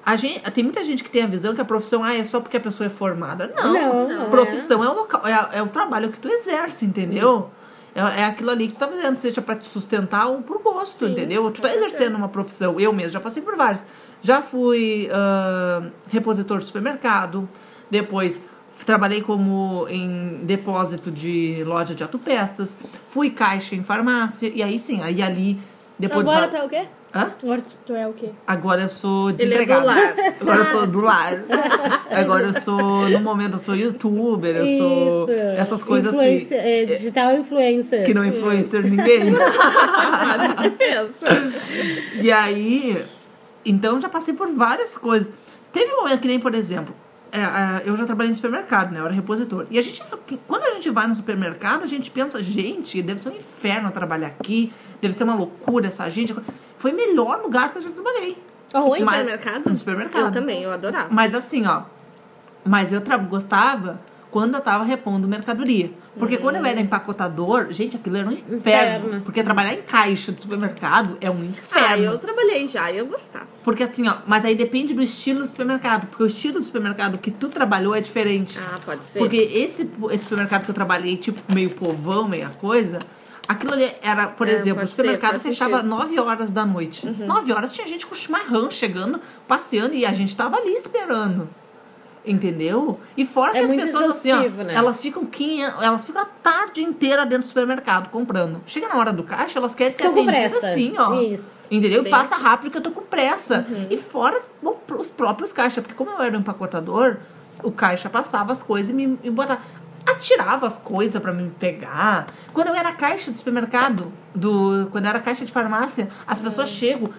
A 0.09 0.15
gente, 0.15 0.39
tem 0.51 0.63
muita 0.63 0.83
gente 0.83 1.03
que 1.03 1.09
tem 1.09 1.21
a 1.21 1.27
visão 1.27 1.53
que 1.53 1.61
a 1.61 1.65
profissão 1.65 2.03
ah, 2.03 2.15
é 2.15 2.23
só 2.23 2.39
porque 2.39 2.57
a 2.57 2.59
pessoa 2.59 2.87
é 2.87 2.89
formada. 2.89 3.53
Não. 3.55 3.73
Não, 3.73 4.09
não 4.09 4.25
é. 4.25 4.29
profissão 4.29 4.83
é. 4.83 4.89
o 4.89 4.93
local, 4.93 5.21
é, 5.25 5.33
a- 5.33 5.49
é 5.53 5.61
o 5.61 5.67
trabalho 5.67 6.09
que 6.11 6.19
tu 6.19 6.27
exerce, 6.27 6.83
entendeu? 6.85 7.49
É, 7.93 8.21
é 8.21 8.25
aquilo 8.25 8.49
ali 8.49 8.67
que 8.67 8.73
tu 8.73 8.79
tá 8.79 8.87
fazendo, 8.87 9.15
seja 9.15 9.41
pra 9.41 9.55
te 9.55 9.65
sustentar 9.67 10.27
ou 10.27 10.41
por 10.41 10.61
gosto, 10.63 11.05
Sim, 11.05 11.11
entendeu? 11.11 11.49
Tu 11.51 11.61
tá 11.61 11.69
exercendo 11.69 11.91
certeza. 11.97 12.17
uma 12.17 12.29
profissão. 12.29 12.79
Eu 12.79 12.91
mesmo 12.91 13.11
já 13.11 13.19
passei 13.19 13.43
por 13.43 13.55
várias. 13.55 13.85
Já 14.21 14.41
fui 14.41 15.07
ah, 15.11 15.83
repositor 16.09 16.57
de 16.57 16.65
supermercado, 16.65 17.47
depois 17.89 18.39
trabalhei 18.85 19.21
como 19.21 19.85
em 19.89 20.39
depósito 20.43 21.11
de 21.11 21.63
loja 21.65 21.93
de 21.93 22.01
autopeças, 22.01 22.79
fui 23.09 23.29
caixa 23.29 23.75
em 23.75 23.83
farmácia, 23.83 24.51
e 24.53 24.63
aí 24.63 24.79
sim, 24.79 25.01
aí 25.01 25.21
ali, 25.21 25.59
depois 25.97 26.21
Agora 26.27 26.57
é 26.57 26.63
o 26.63 26.69
quê? 26.69 26.87
Hã? 27.13 27.31
Agora 27.41 27.61
tu 27.87 27.95
é 27.95 28.07
o 28.07 28.13
quê? 28.13 28.29
Agora 28.45 28.81
eu 28.83 28.89
sou 28.89 29.29
Ele 29.31 29.33
é 29.33 29.35
do 29.35 29.49
desempregada. 29.49 29.85
lar. 29.85 30.13
Agora 30.41 30.59
eu 30.59 30.71
tô 30.71 30.85
do 30.85 30.99
lar. 31.01 31.33
Agora 32.11 32.43
eu 32.47 32.61
sou, 32.61 33.09
no 33.09 33.19
momento, 33.19 33.53
eu 33.53 33.59
sou 33.59 33.75
youtuber, 33.75 34.55
eu 34.55 34.77
sou 34.77 35.23
Isso. 35.29 35.31
essas 35.57 35.83
coisas 35.83 36.13
Influencer- 36.13 36.59
assim. 36.59 36.69
é, 36.69 36.85
digital 36.85 37.33
influencer. 37.35 38.05
Que 38.05 38.13
não 38.13 38.23
influencer 38.23 38.83
ninguém. 38.83 39.21
Que 40.61 40.69
pensa. 40.71 41.27
E 42.21 42.31
aí, 42.31 43.03
então 43.65 43.99
já 43.99 44.09
passei 44.09 44.33
por 44.33 44.47
várias 44.51 44.97
coisas. 44.97 45.31
Teve 45.71 45.91
um 45.93 46.03
momento 46.03 46.19
que 46.19 46.27
nem, 46.27 46.39
por 46.39 46.53
exemplo, 46.53 46.93
é, 47.31 47.39
é, 47.39 47.83
eu 47.85 47.95
já 47.95 48.05
trabalhei 48.05 48.29
no 48.29 48.35
supermercado, 48.35 48.91
né? 48.91 48.99
Eu 48.99 49.05
era 49.05 49.13
repositor. 49.13 49.65
E 49.69 49.77
a 49.77 49.81
gente, 49.81 50.01
quando 50.47 50.63
a 50.63 50.71
gente 50.75 50.89
vai 50.89 51.07
no 51.07 51.15
supermercado, 51.15 51.83
a 51.83 51.85
gente 51.87 52.09
pensa, 52.11 52.41
gente, 52.41 53.01
deve 53.01 53.21
ser 53.21 53.29
um 53.29 53.35
inferno 53.35 53.91
trabalhar 53.91 54.27
aqui, 54.27 54.71
deve 55.01 55.13
ser 55.13 55.23
uma 55.23 55.35
loucura 55.35 55.87
essa 55.87 56.09
gente. 56.09 56.35
Foi 56.79 56.91
o 56.93 56.95
melhor 56.95 57.41
lugar 57.43 57.71
que 57.71 57.77
eu 57.77 57.81
já 57.83 57.89
trabalhei. 57.91 58.37
Aonde? 58.73 59.03
Mas- 59.03 59.19
supermercado? 59.19 59.69
No 59.69 59.77
supermercado. 59.77 60.25
Eu 60.27 60.31
também, 60.31 60.63
eu 60.63 60.71
adorava. 60.71 61.09
Mas 61.11 61.35
assim, 61.35 61.67
ó. 61.67 61.83
Mas 62.65 62.91
eu 62.93 63.01
gostava 63.29 63.99
quando 64.31 64.55
eu 64.55 64.61
tava 64.61 64.83
repondo 64.83 65.27
mercadoria. 65.27 65.91
Porque 66.17 66.37
quando 66.37 66.57
eu 66.57 66.65
era 66.65 66.79
empacotador, 66.79 67.67
gente, 67.71 67.97
aquilo 67.97 68.15
era 68.17 68.27
um 68.27 68.31
inferno. 68.31 68.57
Inferno. 69.07 69.21
Porque 69.21 69.41
trabalhar 69.43 69.73
em 69.73 69.81
caixa 69.81 70.31
de 70.31 70.39
supermercado 70.41 71.17
é 71.19 71.29
um 71.29 71.41
Ah, 71.41 71.45
inferno. 71.45 72.03
eu 72.05 72.17
trabalhei 72.19 72.67
já 72.67 72.91
e 72.91 72.97
eu 72.97 73.07
gostava. 73.07 73.47
Porque 73.63 73.83
assim, 73.83 74.07
ó, 74.07 74.17
mas 74.27 74.45
aí 74.45 74.55
depende 74.55 74.93
do 74.93 75.01
estilo 75.01 75.41
do 75.41 75.47
supermercado. 75.47 76.07
Porque 76.07 76.23
o 76.23 76.27
estilo 76.27 76.59
do 76.59 76.63
supermercado 76.63 77.17
que 77.17 77.31
tu 77.31 77.49
trabalhou 77.49 77.95
é 77.95 78.01
diferente. 78.01 78.59
Ah, 78.59 78.79
pode 78.85 79.03
ser. 79.05 79.19
Porque 79.19 79.37
esse, 79.37 79.89
esse 80.11 80.23
supermercado 80.23 80.63
que 80.65 80.71
eu 80.71 80.75
trabalhei, 80.75 81.17
tipo, 81.17 81.41
meio 81.53 81.71
povão, 81.71 82.27
meia 82.27 82.49
coisa, 82.61 82.99
aquilo 83.49 83.73
ali 83.73 83.91
era, 84.01 84.27
por 84.27 84.47
É, 84.47 84.53
exemplo, 84.53 84.83
o 84.83 84.87
ser, 84.87 84.95
supermercado 84.95 85.39
fechava 85.39 85.77
sentido. 85.79 85.89
9 85.89 86.19
horas 86.21 86.51
da 86.51 86.65
noite. 86.65 87.05
Uhum. 87.07 87.25
9 87.25 87.51
horas 87.51 87.73
tinha 87.73 87.85
gente 87.87 88.05
com 88.07 88.15
chimarrão 88.15 88.71
chegando, 88.71 89.19
passeando, 89.47 89.93
e 89.95 90.05
a 90.05 90.13
gente 90.13 90.35
tava 90.37 90.55
ali 90.57 90.71
esperando. 90.73 91.49
Entendeu? 92.25 92.99
E 93.15 93.25
fora 93.25 93.57
É 93.57 93.65
que 93.65 93.65
as 93.65 93.71
pessoas 93.73 94.09
assim, 94.09 94.31
ó, 94.31 94.41
né? 94.63 94.75
elas 94.75 95.01
ficam 95.01 95.25
500, 95.25 95.81
elas 95.81 96.05
ficam 96.05 96.21
a 96.21 96.25
tarde 96.25 96.83
inteira 96.83 97.25
dentro 97.25 97.45
do 97.45 97.47
supermercado 97.47 98.09
comprando. 98.09 98.61
Chega 98.65 98.87
na 98.89 98.95
hora 98.97 99.13
do 99.13 99.23
caixa, 99.23 99.57
elas 99.57 99.73
querem 99.73 99.91
ser 99.93 99.97
Ficam 100.03 100.13
com 100.13 100.21
atendidas 100.29 100.51
pressa. 100.51 100.67
assim, 100.67 100.93
ó. 100.97 101.13
Isso. 101.13 101.67
Entendeu? 101.71 102.03
Bem 102.03 102.11
Passa 102.11 102.35
assim. 102.35 102.43
rápido 102.43 102.71
que 102.71 102.77
eu 102.77 102.81
tô 102.81 102.91
com 102.91 103.01
pressa. 103.01 103.65
E 103.89 103.97
fora 103.97 104.41
os 104.97 105.09
próprios 105.09 105.53
caixas. 105.53 105.81
Porque 105.81 105.95
como 105.95 106.11
eu 106.11 106.21
era 106.21 106.35
um 106.37 106.41
empacotador, 106.41 107.17
o 107.63 107.71
caixa 107.71 108.09
passava 108.09 108.51
as 108.51 108.61
coisas 108.61 108.89
e 108.89 108.93
me, 108.93 109.07
me 109.07 109.29
botava. 109.31 109.61
Atirava 110.05 110.67
as 110.67 110.77
coisas 110.77 111.21
pra 111.21 111.31
me 111.31 111.49
pegar. 111.59 112.27
Quando 112.53 112.67
eu 112.67 112.75
era 112.75 112.91
caixa 112.91 113.31
do 113.31 113.37
supermercado, 113.37 114.11
do, 114.33 114.87
quando 114.91 115.05
eu 115.05 115.09
era 115.09 115.19
caixa 115.19 115.45
de 115.45 115.51
farmácia, 115.51 116.09
as 116.27 116.41
pessoas 116.41 116.69
chegam, 116.69 117.09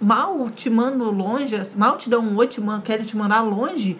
mal 0.00 0.48
te 0.50 0.68
mandam 0.70 1.10
longe, 1.10 1.54
mal 1.76 1.96
te 1.96 2.08
dão 2.10 2.20
um 2.22 2.36
oi, 2.36 2.46
te 2.46 2.60
man- 2.60 2.80
querem 2.80 3.04
te 3.04 3.16
mandar 3.16 3.40
longe. 3.42 3.98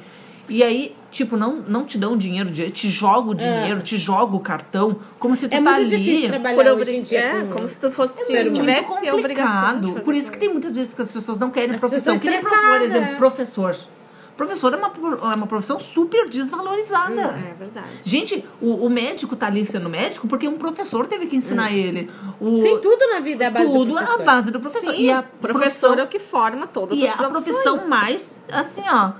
E 0.51 0.63
aí, 0.63 0.97
tipo, 1.11 1.37
não, 1.37 1.57
não 1.57 1.85
te 1.85 1.99
dão 1.99 2.17
dinheiro, 2.17 2.51
te 2.51 2.89
joga 2.89 3.31
o 3.31 3.35
dinheiro, 3.35 3.83
te 3.83 3.99
joga 3.99 4.35
o 4.35 4.41
cartão, 4.41 4.97
como 5.19 5.37
se 5.37 5.47
tu 5.47 5.53
É 5.55 5.61
tá 5.61 5.73
muito 5.75 5.87
ali. 5.93 5.97
difícil 5.99 6.31
Por 6.31 6.41
trabalhar 6.41 6.73
hoje 6.73 6.97
em 6.97 7.03
dia 7.03 7.19
é, 7.21 7.41
com- 7.43 7.51
como 7.53 7.69
se 7.69 7.79
tu 7.79 7.91
fosse 7.91 8.25
ser 8.25 8.51
tivesse 8.51 8.89
muito 8.89 9.05
de 9.05 9.11
complicado. 9.11 10.01
Por 10.03 10.15
isso 10.15 10.33
que 10.33 10.39
tem 10.39 10.49
muitas 10.51 10.75
vezes 10.75 10.95
que 10.95 11.03
as 11.03 11.13
pessoas 11.13 11.39
não 11.39 11.51
querem 11.51 11.75
As 11.75 11.81
profissão. 11.81 12.19
Que 12.19 12.31
nem, 12.31 12.41
por 12.41 12.81
exemplo, 12.81 13.13
é. 13.13 13.15
professor. 13.17 13.77
Professor 14.39 14.73
é 14.73 14.77
uma, 14.77 14.93
é 15.33 15.35
uma 15.35 15.47
profissão 15.49 15.81
super 15.81 16.29
desvalorizada. 16.29 17.21
É 17.21 17.55
verdade. 17.59 17.89
Gente, 18.05 18.45
o, 18.63 18.87
o 18.87 18.89
médico 18.89 19.35
tá 19.35 19.49
ali 19.49 19.67
sendo 19.67 19.91
médico 19.91 20.29
porque 20.29 20.47
um 20.47 20.57
professor 20.57 21.09
teve 21.09 21.27
que 21.27 21.35
ensinar 21.37 21.73
ele. 21.73 22.09
O, 22.41 22.61
Sim, 22.61 22.79
tudo 22.81 23.05
na 23.13 23.19
vida 23.19 23.43
é 23.43 23.47
a 23.49 23.51
base 23.51 23.67
do 23.67 23.73
tudo 23.73 23.99
é 23.99 24.03
professor. 24.05 24.23
a 24.23 24.25
base 24.25 24.51
do 24.53 24.61
professor. 24.61 24.95
Sim, 24.95 25.01
e 25.03 25.11
a 25.11 25.23
professor 25.25 25.61
profissão, 25.61 25.95
é 25.95 26.03
o 26.05 26.07
que 26.07 26.21
forma 26.21 26.69
todas 26.69 26.97
e 26.97 27.05
as 27.05 27.15
a 27.15 27.17
profissões. 27.17 27.63
profissão 27.63 27.89
mais, 27.89 28.37
assim, 28.53 28.83
ó, 28.89 29.11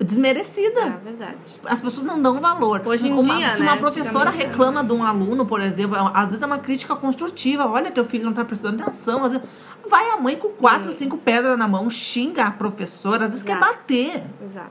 desmerecida. 0.00 0.80
É 0.80 0.90
verdade. 1.04 1.60
As 1.64 1.80
pessoas 1.80 2.06
não 2.06 2.20
dão 2.20 2.40
valor. 2.40 2.82
Hoje 2.86 3.08
em 3.08 3.12
uma, 3.12 3.36
dia, 3.36 3.50
Se 3.50 3.60
né? 3.60 3.66
uma 3.66 3.76
professora 3.76 4.30
Antigamente 4.30 4.40
era 4.40 4.48
reclama 4.50 4.84
de 4.84 4.92
um 4.92 5.02
aluno, 5.02 5.44
por 5.46 5.60
exemplo, 5.60 5.96
é 5.96 6.00
uma- 6.00 6.12
às 6.12 6.26
vezes 6.26 6.42
é 6.42 6.46
uma 6.46 6.58
crítica 6.58 6.94
construtiva. 6.94 7.66
Olha, 7.66 7.90
teu 7.90 8.04
filho 8.04 8.24
não 8.24 8.32
tá 8.32 8.44
prestando 8.44 8.82
atenção. 8.82 9.24
Às 9.24 9.32
vezes, 9.32 9.46
vai 9.88 10.10
a 10.10 10.16
mãe 10.16 10.36
com 10.36 10.48
quatro, 10.50 10.92
cinco 10.92 11.16
pedras 11.18 11.58
na 11.58 11.66
mão, 11.66 11.90
xinga 11.90 12.44
a 12.44 12.50
professora, 12.50 13.24
às 13.24 13.30
vezes 13.30 13.42
quer 13.44 13.56
Exato. 13.56 13.72
bater. 13.72 14.22
Exato. 14.44 14.70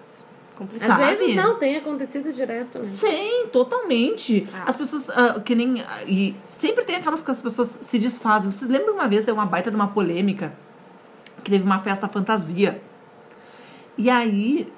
Às 0.53 0.57
Complicado. 0.59 0.89
Sabe? 0.99 1.15
vezes 1.17 1.35
não, 1.35 1.55
tem 1.59 1.75
acontecido 1.77 2.33
direto. 2.33 2.79
Né? 2.79 2.83
Sim, 2.85 3.45
totalmente. 3.53 4.49
Ah. 4.51 4.63
As 4.67 4.75
pessoas, 4.75 5.07
ah, 5.11 5.39
que 5.39 5.53
nem. 5.53 5.81
ah, 5.81 6.03
E 6.07 6.35
sempre 6.49 6.83
tem 6.83 6.95
aquelas 6.95 7.21
que 7.21 7.29
as 7.29 7.39
pessoas 7.39 7.77
se 7.81 7.99
desfazem. 7.99 8.49
Vocês 8.51 8.69
lembram 8.71 8.95
uma 8.95 9.07
vez, 9.07 9.23
deu 9.23 9.35
uma 9.35 9.45
baita 9.45 9.69
de 9.69 9.75
uma 9.75 9.89
polêmica, 9.89 10.53
que 11.43 11.51
teve 11.51 11.63
uma 11.63 11.79
festa 11.81 12.07
fantasia. 12.07 12.81
E 13.97 14.09
aí, 14.09 14.71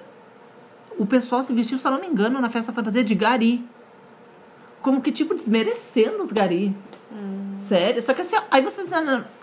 o 0.99 1.05
pessoal 1.05 1.41
se 1.41 1.53
vestiu, 1.53 1.77
se 1.77 1.87
eu 1.87 1.91
não 1.91 2.01
me 2.01 2.07
engano, 2.07 2.41
na 2.41 2.49
festa 2.49 2.73
fantasia 2.73 3.03
de 3.03 3.15
gari. 3.15 3.65
Como 4.81 5.01
que, 5.01 5.11
tipo, 5.11 5.33
desmerecendo 5.33 6.21
os 6.21 6.31
gari. 6.31 6.75
Sério? 7.57 8.01
Só 8.01 8.13
que 8.13 8.21
assim, 8.21 8.37
aí 8.49 8.61
vocês. 8.61 8.89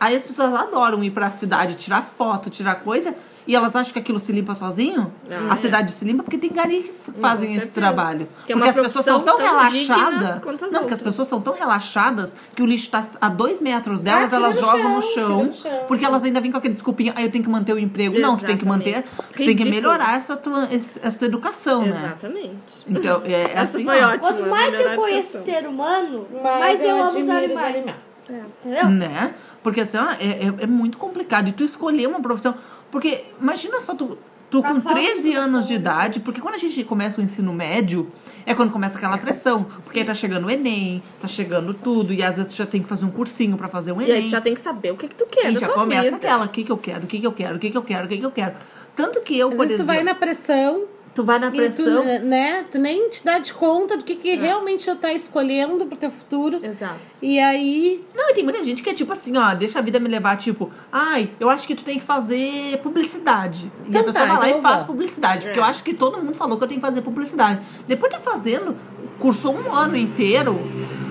Aí 0.00 0.16
as 0.16 0.24
pessoas 0.24 0.54
adoram 0.54 1.02
ir 1.04 1.10
pra 1.10 1.30
cidade, 1.30 1.74
tirar 1.74 2.02
foto, 2.16 2.50
tirar 2.50 2.76
coisa. 2.76 3.14
E 3.46 3.54
elas 3.54 3.76
acham 3.76 3.92
que 3.92 3.98
aquilo 4.00 4.18
se 4.18 4.32
limpa 4.32 4.56
sozinho? 4.56 5.12
Ah, 5.30 5.50
a 5.50 5.54
é. 5.54 5.56
cidade 5.56 5.92
se 5.92 6.04
limpa 6.04 6.24
porque 6.24 6.36
tem 6.36 6.50
gari 6.50 6.82
que 6.82 7.12
fazem 7.20 7.54
esse 7.54 7.70
trabalho. 7.70 8.28
Que 8.44 8.52
é 8.52 8.56
porque 8.56 8.70
as 8.70 8.76
pessoas 8.76 9.04
são 9.04 9.22
tão, 9.22 9.36
tão 9.36 9.46
relaxadas. 9.46 10.34
Não, 10.34 10.40
porque 10.40 10.64
as 10.64 10.72
outras. 10.72 11.00
pessoas 11.00 11.28
são 11.28 11.40
tão 11.40 11.54
relaxadas 11.54 12.34
que 12.56 12.62
o 12.62 12.66
lixo 12.66 12.90
tá 12.90 13.06
a 13.20 13.28
dois 13.28 13.60
metros 13.60 14.00
delas, 14.00 14.32
Ah, 14.32 14.36
elas 14.36 14.56
no 14.56 14.60
jogam 14.60 14.96
no 14.96 15.02
chão, 15.02 15.26
chão. 15.26 15.44
no 15.44 15.54
chão. 15.54 15.84
Porque 15.86 16.04
elas 16.04 16.24
ainda 16.24 16.40
vêm 16.40 16.50
com 16.50 16.58
aquele 16.58 16.74
desculpinha, 16.74 17.12
aí 17.14 17.24
eu 17.24 17.30
tenho 17.30 17.44
que 17.44 17.50
manter 17.50 17.72
o 17.72 17.78
emprego. 17.78 18.18
Não, 18.18 18.36
tu 18.36 18.44
tem 18.44 18.56
que 18.56 18.66
manter, 18.66 19.04
Exatamente. 19.04 19.32
tu 19.32 19.44
tem 19.44 19.56
que 19.56 19.64
melhorar 19.64 20.16
essa 20.16 20.36
tua, 20.36 20.68
essa 21.00 21.18
tua 21.18 21.28
educação, 21.28 21.82
né? 21.82 22.16
Exatamente. 22.16 22.84
Então, 22.88 23.22
é, 23.24 23.52
é 23.52 23.58
assim. 23.60 23.84
Quanto 23.84 24.46
mais 24.46 24.74
eu 24.74 24.90
a 24.90 24.96
conheço 24.96 25.44
ser 25.44 25.68
humano, 25.68 26.26
Mas 26.32 26.58
mais 26.58 26.82
eu, 26.82 26.96
amo 26.96 27.04
os 27.10 27.30
admiro 27.30 27.54
animais. 27.58 27.96
animais. 28.28 28.52
Entendeu? 28.64 28.88
né? 28.88 29.34
Porque 29.62 29.80
assim, 29.80 29.98
ó, 29.98 30.10
é, 30.12 30.46
é, 30.46 30.54
é 30.62 30.66
muito 30.66 30.98
complicado. 30.98 31.48
E 31.48 31.52
tu 31.52 31.64
escolher 31.64 32.06
uma 32.08 32.20
profissão. 32.20 32.54
Porque 32.90 33.24
imagina 33.40 33.80
só 33.80 33.94
tu. 33.94 34.18
Tu 34.48 34.62
com 34.62 34.80
falta 34.80 35.00
de 35.00 35.06
13 35.06 35.34
anos 35.34 35.66
de 35.66 35.74
idade, 35.74 36.20
porque 36.20 36.40
quando 36.40 36.54
a 36.54 36.58
gente 36.58 36.84
começa 36.84 37.20
o 37.20 37.24
ensino 37.24 37.52
médio, 37.52 38.12
é 38.46 38.54
quando 38.54 38.70
começa 38.70 38.96
aquela 38.96 39.18
pressão. 39.18 39.64
Porque 39.82 39.98
aí 39.98 40.04
tá 40.04 40.14
chegando 40.14 40.46
o 40.46 40.50
Enem, 40.50 41.02
tá 41.20 41.26
chegando 41.26 41.74
tudo, 41.74 42.12
e 42.12 42.22
às 42.22 42.36
vezes 42.36 42.52
tu 42.52 42.56
já 42.56 42.64
tem 42.64 42.80
que 42.80 42.88
fazer 42.88 43.04
um 43.04 43.10
cursinho 43.10 43.56
pra 43.56 43.68
fazer 43.68 43.90
um 43.90 44.00
E 44.00 44.04
aí 44.04 44.10
Enem. 44.12 44.22
tu 44.24 44.30
já 44.30 44.40
tem 44.40 44.54
que 44.54 44.60
saber 44.60 44.92
o 44.92 44.96
que, 44.96 45.08
que 45.08 45.16
tu 45.16 45.26
quer. 45.26 45.50
E 45.50 45.54
da 45.54 45.60
já 45.60 45.66
tua 45.66 45.74
começa 45.74 46.04
vida. 46.04 46.16
aquela, 46.16 46.44
o 46.44 46.48
que, 46.48 46.62
que 46.62 46.70
eu 46.70 46.78
quero, 46.78 47.04
o 47.04 47.06
que, 47.08 47.18
que 47.18 47.26
eu 47.26 47.32
quero, 47.32 47.56
o 47.56 47.58
que, 47.58 47.70
que 47.70 47.76
eu 47.76 47.82
quero, 47.82 48.04
o 48.04 48.08
que, 48.08 48.18
que 48.18 48.24
eu 48.24 48.30
quero. 48.30 48.54
Tanto 48.94 49.20
que 49.20 49.36
eu, 49.36 49.48
Às 49.48 49.56
por 49.56 49.66
vezes 49.66 49.80
tu 49.80 49.84
vai 49.86 50.04
na 50.04 50.14
pressão 50.14 50.84
tu 51.16 51.24
vai 51.24 51.38
na 51.38 51.46
e 51.48 51.50
tu, 51.50 51.56
pressão. 51.56 52.04
né, 52.22 52.64
tu 52.70 52.78
nem 52.78 53.08
te 53.08 53.24
dá 53.24 53.38
de 53.38 53.52
conta 53.54 53.96
do 53.96 54.04
que, 54.04 54.14
que 54.16 54.36
realmente 54.36 54.84
tu 54.84 54.94
tá 54.96 55.12
escolhendo 55.12 55.84
pro 55.86 55.96
teu 55.96 56.10
futuro. 56.10 56.60
Exato. 56.62 57.00
E 57.22 57.40
aí, 57.40 58.04
Não, 58.14 58.30
e 58.30 58.34
tem 58.34 58.44
muita 58.44 58.62
gente 58.62 58.82
que 58.82 58.90
é 58.90 58.94
tipo 58.94 59.10
assim, 59.12 59.36
ó, 59.36 59.54
deixa 59.54 59.78
a 59.78 59.82
vida 59.82 59.98
me 59.98 60.08
levar, 60.08 60.36
tipo, 60.36 60.70
ai, 60.92 61.30
eu 61.40 61.48
acho 61.48 61.66
que 61.66 61.74
tu 61.74 61.82
tem 61.82 61.98
que 61.98 62.04
fazer 62.04 62.78
publicidade. 62.82 63.72
e 63.84 63.88
Então 63.88 64.02
a 64.02 64.04
pessoa 64.04 64.26
tá, 64.26 64.34
vai 64.34 64.38
lá 64.42 64.48
então 64.48 64.58
e 64.60 64.62
faz 64.62 64.76
vou. 64.78 64.86
publicidade. 64.88 65.46
Porque 65.46 65.58
É. 65.58 65.62
eu 65.62 65.64
acho 65.66 65.82
que 65.82 65.94
todo 65.94 66.18
mundo 66.18 66.34
falou 66.34 66.58
que 66.58 66.64
eu 66.64 66.68
tenho 66.68 66.80
que 66.80 66.86
fazer 66.86 67.00
publicidade. 67.00 67.60
Depois 67.88 68.12
de 68.12 68.20
fazendo, 68.20 68.76
cursou 69.18 69.54
um 69.56 69.74
ano 69.74 69.96
inteiro 69.96 70.58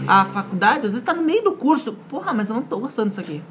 a 0.07 0.25
faculdade, 0.25 0.85
às 0.85 0.91
vezes 0.91 1.01
tá 1.01 1.13
no 1.15 1.23
meio 1.23 1.43
do 1.43 1.53
curso. 1.53 1.93
Porra, 2.07 2.31
mas 2.31 2.47
eu 2.49 2.55
não 2.55 2.61
tô 2.61 2.77
gostando 2.77 3.09
disso 3.09 3.21
aqui. 3.21 3.41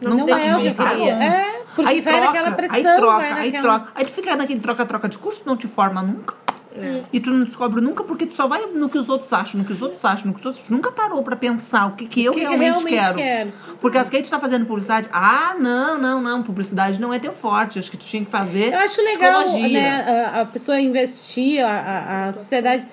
Não, 0.00 0.26
Não 0.26 0.28
é 0.38 0.56
o 0.56 0.60
que 0.60 0.66
eu 0.68 0.74
queria. 0.74 1.12
É, 1.12 1.62
porque 1.74 1.90
aí 1.90 2.00
vai 2.00 2.14
troca, 2.14 2.26
naquela 2.32 2.56
pressão, 2.56 2.76
aí 2.76 2.82
troca, 2.82 3.18
vai 3.18 3.32
aí 3.32 3.52
naquela... 3.52 3.78
troca. 3.78 3.92
Aí 3.94 4.04
tu 4.04 4.12
fica 4.12 4.36
naquele 4.36 4.60
troca-troca 4.60 5.08
de 5.08 5.18
curso, 5.18 5.42
não 5.46 5.56
te 5.56 5.68
forma 5.68 6.02
nunca. 6.02 6.34
É. 6.72 7.02
E 7.12 7.18
tu 7.18 7.32
não 7.32 7.44
descobre 7.44 7.80
nunca 7.80 8.04
porque 8.04 8.24
tu 8.26 8.34
só 8.34 8.46
vai 8.46 8.64
no 8.66 8.88
que 8.88 8.96
os 8.96 9.08
outros 9.08 9.32
acham, 9.32 9.58
no 9.58 9.66
que 9.66 9.72
os 9.72 9.82
outros 9.82 10.04
acham, 10.04 10.28
no 10.28 10.34
que 10.34 10.40
os 10.40 10.46
outros. 10.46 10.68
Nunca 10.68 10.92
parou 10.92 11.22
pra 11.22 11.34
pensar 11.34 11.86
o 11.86 11.92
que, 11.92 12.06
que 12.06 12.24
eu 12.24 12.30
O 12.30 12.34
que 12.34 12.40
que 12.40 12.46
realmente, 12.46 12.70
realmente 12.70 12.94
quero. 12.94 13.16
quero. 13.16 13.52
Porque 13.80 13.98
as 13.98 14.08
que 14.08 14.16
a 14.16 14.18
gente 14.20 14.30
tá 14.30 14.38
fazendo 14.38 14.66
publicidade, 14.66 15.08
ah, 15.12 15.56
não, 15.58 15.98
não, 15.98 16.22
não, 16.22 16.42
publicidade 16.42 17.00
não 17.00 17.12
é 17.12 17.18
teu 17.18 17.32
forte. 17.32 17.78
Acho 17.78 17.90
que 17.90 17.96
tu 17.96 18.06
tinha 18.06 18.24
que 18.24 18.30
fazer. 18.30 18.72
Eu 18.72 18.78
acho 18.78 19.02
legal 19.02 19.42
psicologia. 19.42 19.80
né, 19.80 20.30
a, 20.32 20.40
a 20.42 20.46
pessoa 20.46 20.80
investir, 20.80 21.64
a, 21.64 21.68
a, 21.70 22.28
a 22.28 22.32
sociedade 22.32 22.86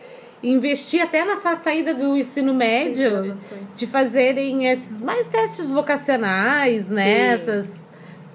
investir 0.43 1.01
até 1.01 1.25
nessa 1.25 1.55
saída 1.55 1.93
do 1.93 2.15
ensino 2.15 2.53
médio, 2.53 3.35
de 3.75 3.87
fazerem 3.87 4.67
esses 4.67 5.01
mais 5.01 5.27
testes 5.27 5.71
vocacionais, 5.71 6.89
né? 6.89 7.33
Essas, 7.33 7.89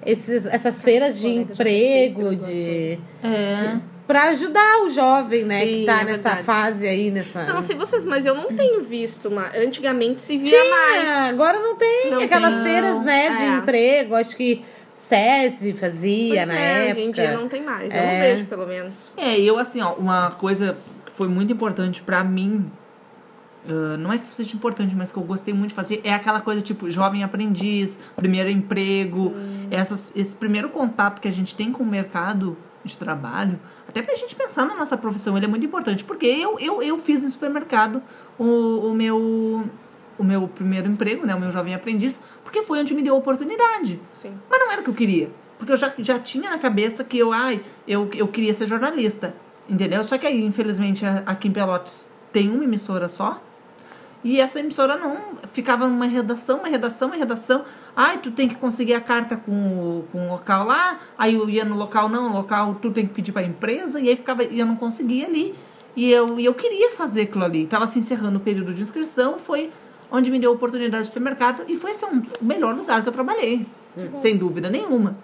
esses, 0.05 0.45
essas 0.45 0.81
feiras 0.83 1.17
de 1.19 1.27
emprego, 1.29 2.35
de 2.35 2.99
É. 3.23 3.77
para 4.05 4.23
ajudar 4.25 4.83
o 4.83 4.89
jovem, 4.89 5.45
né, 5.45 5.61
Sim, 5.61 5.65
que 5.65 5.85
tá 5.85 6.01
é 6.01 6.03
nessa 6.03 6.29
verdade. 6.29 6.43
fase 6.43 6.87
aí, 6.87 7.09
nessa. 7.09 7.45
Não 7.45 7.61
sei 7.61 7.75
vocês, 7.77 8.05
mas 8.05 8.25
eu 8.25 8.35
não 8.35 8.51
tenho 8.53 8.81
visto. 8.83 9.29
Uma... 9.29 9.49
Antigamente 9.55 10.19
se 10.21 10.37
via 10.37 10.69
mais. 10.69 11.01
Tinha, 11.03 11.17
agora 11.29 11.57
não 11.59 11.75
tem 11.77 12.11
Não 12.11 12.19
aquelas 12.21 12.55
tem. 12.55 12.63
feiras, 12.63 13.01
né, 13.01 13.29
de 13.29 13.43
É. 13.43 13.47
emprego. 13.55 14.13
Acho 14.15 14.35
que 14.35 14.61
SESI 14.91 15.73
fazia 15.73 16.35
Pois 16.35 16.47
na 16.49 16.53
é, 16.59 16.81
época. 16.89 16.91
hoje 16.99 17.07
em 17.07 17.11
dia 17.11 17.31
não 17.37 17.47
tem 17.47 17.63
mais. 17.63 17.93
Eu 17.93 17.99
É. 17.99 18.13
não 18.13 18.19
vejo, 18.35 18.45
pelo 18.45 18.67
menos. 18.67 19.13
É, 19.17 19.39
eu, 19.39 19.57
assim, 19.57 19.81
ó, 19.81 19.93
uma 19.93 20.31
coisa 20.31 20.77
foi 21.13 21.27
muito 21.27 21.53
importante 21.53 22.01
pra 22.01 22.23
mim. 22.23 22.71
ah, 23.67 23.97
não 23.97 24.11
é 24.11 24.17
que 24.17 24.33
seja 24.33 24.55
importante, 24.55 24.95
mas 24.95 25.11
que 25.11 25.17
eu 25.17 25.23
gostei 25.23 25.53
muito 25.53 25.69
de 25.69 25.75
fazer, 25.75 26.01
é 26.03 26.13
aquela 26.13 26.41
coisa 26.41 26.61
tipo 26.61 26.89
jovem 26.89 27.23
aprendiz, 27.23 27.97
primeiro 28.15 28.49
emprego, 28.49 29.33
essas, 29.71 30.11
esse 30.15 30.35
primeiro 30.35 30.69
contato 30.69 31.21
que 31.21 31.27
a 31.27 31.31
gente 31.31 31.55
tem 31.55 31.71
com 31.71 31.83
o 31.83 31.85
mercado 31.85 32.57
de 32.83 32.97
trabalho, 32.97 33.59
até 33.87 34.01
pra 34.01 34.13
gente 34.15 34.35
pensar 34.35 34.65
na 34.65 34.75
nossa 34.75 34.97
profissão, 34.97 35.37
ele 35.37 35.45
é 35.45 35.49
muito 35.49 35.65
importante, 35.65 36.03
porque 36.03 36.25
eu, 36.25 36.59
eu, 36.59 36.81
eu 36.81 36.97
fiz 36.97 37.23
em 37.23 37.29
supermercado 37.29 38.01
o, 38.37 38.89
o 38.89 38.93
meu 38.93 39.63
o 40.17 40.23
meu 40.23 40.47
primeiro 40.47 40.87
emprego, 40.87 41.25
né, 41.25 41.33
o 41.33 41.39
meu 41.39 41.51
jovem 41.51 41.73
aprendiz, 41.73 42.19
porque 42.43 42.61
foi 42.61 42.79
onde 42.79 42.93
me 42.93 43.01
deu 43.01 43.15
a 43.15 43.17
oportunidade. 43.17 43.99
Sim. 44.13 44.37
Mas 44.49 44.59
não 44.59 44.71
era 44.71 44.81
o 44.81 44.83
que 44.83 44.89
eu 44.89 44.93
queria. 44.93 45.31
Porque 45.57 45.71
eu 45.71 45.77
já, 45.77 45.93
já 45.97 46.19
tinha 46.19 46.49
na 46.49 46.59
cabeça 46.59 47.03
que 47.03 47.17
eu, 47.17 47.31
ai, 47.31 47.61
eu, 47.87 48.09
eu 48.13 48.27
queria 48.27 48.53
ser 48.53 48.67
jornalista. 48.67 49.35
Entendeu? 49.69 50.03
Só 50.03 50.17
que 50.17 50.27
aí, 50.27 50.43
infelizmente, 50.43 51.05
aqui 51.25 51.47
em 51.47 51.51
Pelotas 51.51 52.09
tem 52.31 52.49
uma 52.49 52.63
emissora 52.63 53.07
só. 53.07 53.41
E 54.23 54.39
essa 54.39 54.59
emissora 54.59 54.95
não 54.95 55.17
ficava 55.51 55.85
numa 55.87 56.05
redação, 56.05 56.59
uma 56.59 56.67
redação, 56.69 57.09
uma 57.09 57.17
redação. 57.17 57.65
Ai, 57.95 58.19
tu 58.19 58.31
tem 58.31 58.47
que 58.47 58.55
conseguir 58.55 58.93
a 58.93 59.01
carta 59.01 59.35
com, 59.35 59.51
o- 59.51 60.05
com 60.11 60.27
o 60.27 60.31
local 60.31 60.65
lá. 60.65 60.99
Aí 61.17 61.33
eu 61.35 61.49
ia 61.49 61.65
no 61.65 61.75
local, 61.75 62.07
não, 62.07 62.29
no 62.29 62.35
local 62.35 62.75
tu 62.81 62.89
tem 62.91 63.05
que 63.05 63.13
pedir 63.13 63.31
para 63.33 63.41
a 63.41 63.45
empresa. 63.45 63.99
E 63.99 64.07
aí 64.09 64.15
ficava, 64.15 64.43
e 64.43 64.59
eu 64.59 64.65
não 64.65 64.75
conseguia 64.77 65.27
ali. 65.27 65.53
E 65.95 66.09
eu, 66.09 66.39
e 66.39 66.45
eu 66.45 66.53
queria 66.53 66.91
fazer 66.91 67.23
aquilo 67.23 67.43
ali. 67.43 67.67
Tava 67.67 67.85
se 67.85 67.99
encerrando 67.99 68.37
o 68.37 68.41
período 68.41 68.73
de 68.73 68.81
inscrição, 68.81 69.37
foi 69.37 69.69
onde 70.09 70.31
me 70.31 70.39
deu 70.39 70.51
a 70.51 70.53
oportunidade 70.53 71.03
de 71.03 71.07
supermercado. 71.09 71.63
E 71.67 71.75
foi 71.75 71.91
assim, 71.91 72.05
um- 72.05 72.23
o 72.41 72.45
melhor 72.45 72.73
lugar 72.75 73.01
que 73.03 73.09
eu 73.09 73.13
trabalhei. 73.13 73.67
Sem 74.15 74.37
dúvida 74.37 74.69
nenhuma. 74.69 75.17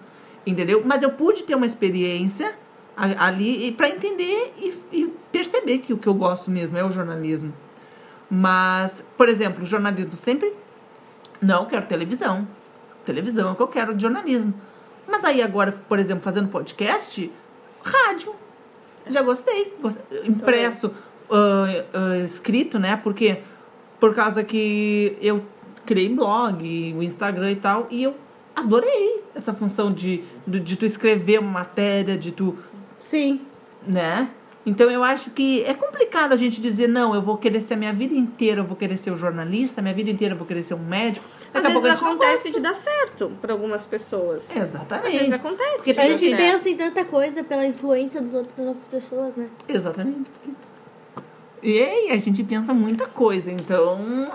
Entendeu? 0.46 0.82
Mas 0.84 1.02
eu 1.02 1.10
pude 1.10 1.42
ter 1.42 1.54
uma 1.54 1.66
experiência 1.66 2.54
ali 3.18 3.72
para 3.72 3.88
entender 3.88 4.52
e, 4.58 4.74
e 4.92 5.06
perceber 5.32 5.78
que 5.78 5.92
o 5.92 5.98
que 5.98 6.06
eu 6.06 6.14
gosto 6.14 6.50
mesmo 6.50 6.76
é 6.76 6.84
o 6.84 6.90
jornalismo. 6.90 7.52
Mas, 8.30 9.02
por 9.16 9.28
exemplo, 9.28 9.64
jornalismo 9.64 10.12
sempre. 10.12 10.52
Não, 11.40 11.66
quero 11.66 11.86
televisão. 11.86 12.46
Televisão 13.04 13.48
é 13.48 13.52
o 13.52 13.56
que 13.56 13.62
eu 13.62 13.68
quero 13.68 13.94
de 13.94 14.02
jornalismo. 14.02 14.54
Mas 15.08 15.24
aí 15.24 15.42
agora, 15.42 15.72
por 15.88 15.98
exemplo, 15.98 16.22
fazendo 16.22 16.48
podcast, 16.48 17.32
rádio. 17.82 18.34
Já 19.06 19.22
gostei. 19.22 19.74
gostei. 19.80 20.04
Impresso, 20.24 20.94
ah, 21.30 21.84
ah, 21.92 22.18
escrito, 22.18 22.78
né? 22.78 22.96
Porque 22.96 23.42
por 23.98 24.14
causa 24.14 24.44
que 24.44 25.16
eu 25.20 25.44
criei 25.84 26.08
blog, 26.08 26.94
o 26.96 27.02
Instagram 27.02 27.50
e 27.50 27.56
tal, 27.56 27.86
e 27.90 28.02
eu 28.02 28.14
adorei 28.54 29.24
essa 29.34 29.52
função 29.52 29.90
de, 29.90 30.22
de, 30.46 30.60
de 30.60 30.76
tu 30.76 30.86
escrever 30.86 31.40
uma 31.40 31.50
matéria, 31.50 32.16
de 32.16 32.32
tu 32.32 32.56
Sim. 33.00 33.40
né? 33.86 34.28
Então 34.66 34.90
eu 34.90 35.02
acho 35.02 35.30
que 35.30 35.64
é 35.64 35.72
complicado 35.72 36.34
a 36.34 36.36
gente 36.36 36.60
dizer, 36.60 36.86
não, 36.86 37.14
eu 37.14 37.22
vou 37.22 37.38
querer 37.38 37.62
ser 37.62 37.74
a 37.74 37.76
minha 37.78 37.94
vida 37.94 38.14
inteira, 38.14 38.60
eu 38.60 38.64
vou 38.64 38.76
querer 38.76 38.98
ser 38.98 39.10
um 39.10 39.16
jornalista, 39.16 39.80
minha 39.80 39.94
vida 39.94 40.10
inteira 40.10 40.34
eu 40.34 40.38
vou 40.38 40.46
querer 40.46 40.62
ser 40.62 40.74
um 40.74 40.84
médico. 40.84 41.24
Às 41.54 41.62
Daqui 41.62 41.76
a 41.78 41.80
vezes 41.80 42.02
acontece 42.02 42.50
de 42.50 42.60
dar 42.60 42.74
certo 42.74 43.32
pra 43.40 43.54
algumas 43.54 43.86
pessoas. 43.86 44.48
gosta. 44.48 44.52
Às 44.52 45.02
vezes 45.02 45.28
Exatamente. 45.28 45.34
acontece. 45.34 45.84
Porque 45.94 46.00
A 46.00 46.08
gente 46.10 46.28
certo. 46.28 46.36
pensa 46.38 46.68
em 46.68 46.76
tanta 46.76 47.04
coisa 47.06 47.42
pela 47.42 47.66
influência 47.66 48.20
dos 48.20 48.34
outros, 48.34 48.54
das 48.54 48.66
outras 48.66 48.86
pessoas, 48.86 49.34
né? 49.36 49.48
Exatamente. 49.66 50.30
E 51.62 51.82
aí 51.82 52.10
a 52.10 52.16
gente 52.18 52.44
pensa 52.44 52.72
muita 52.74 53.06
coisa. 53.06 53.50
Então, 53.50 54.30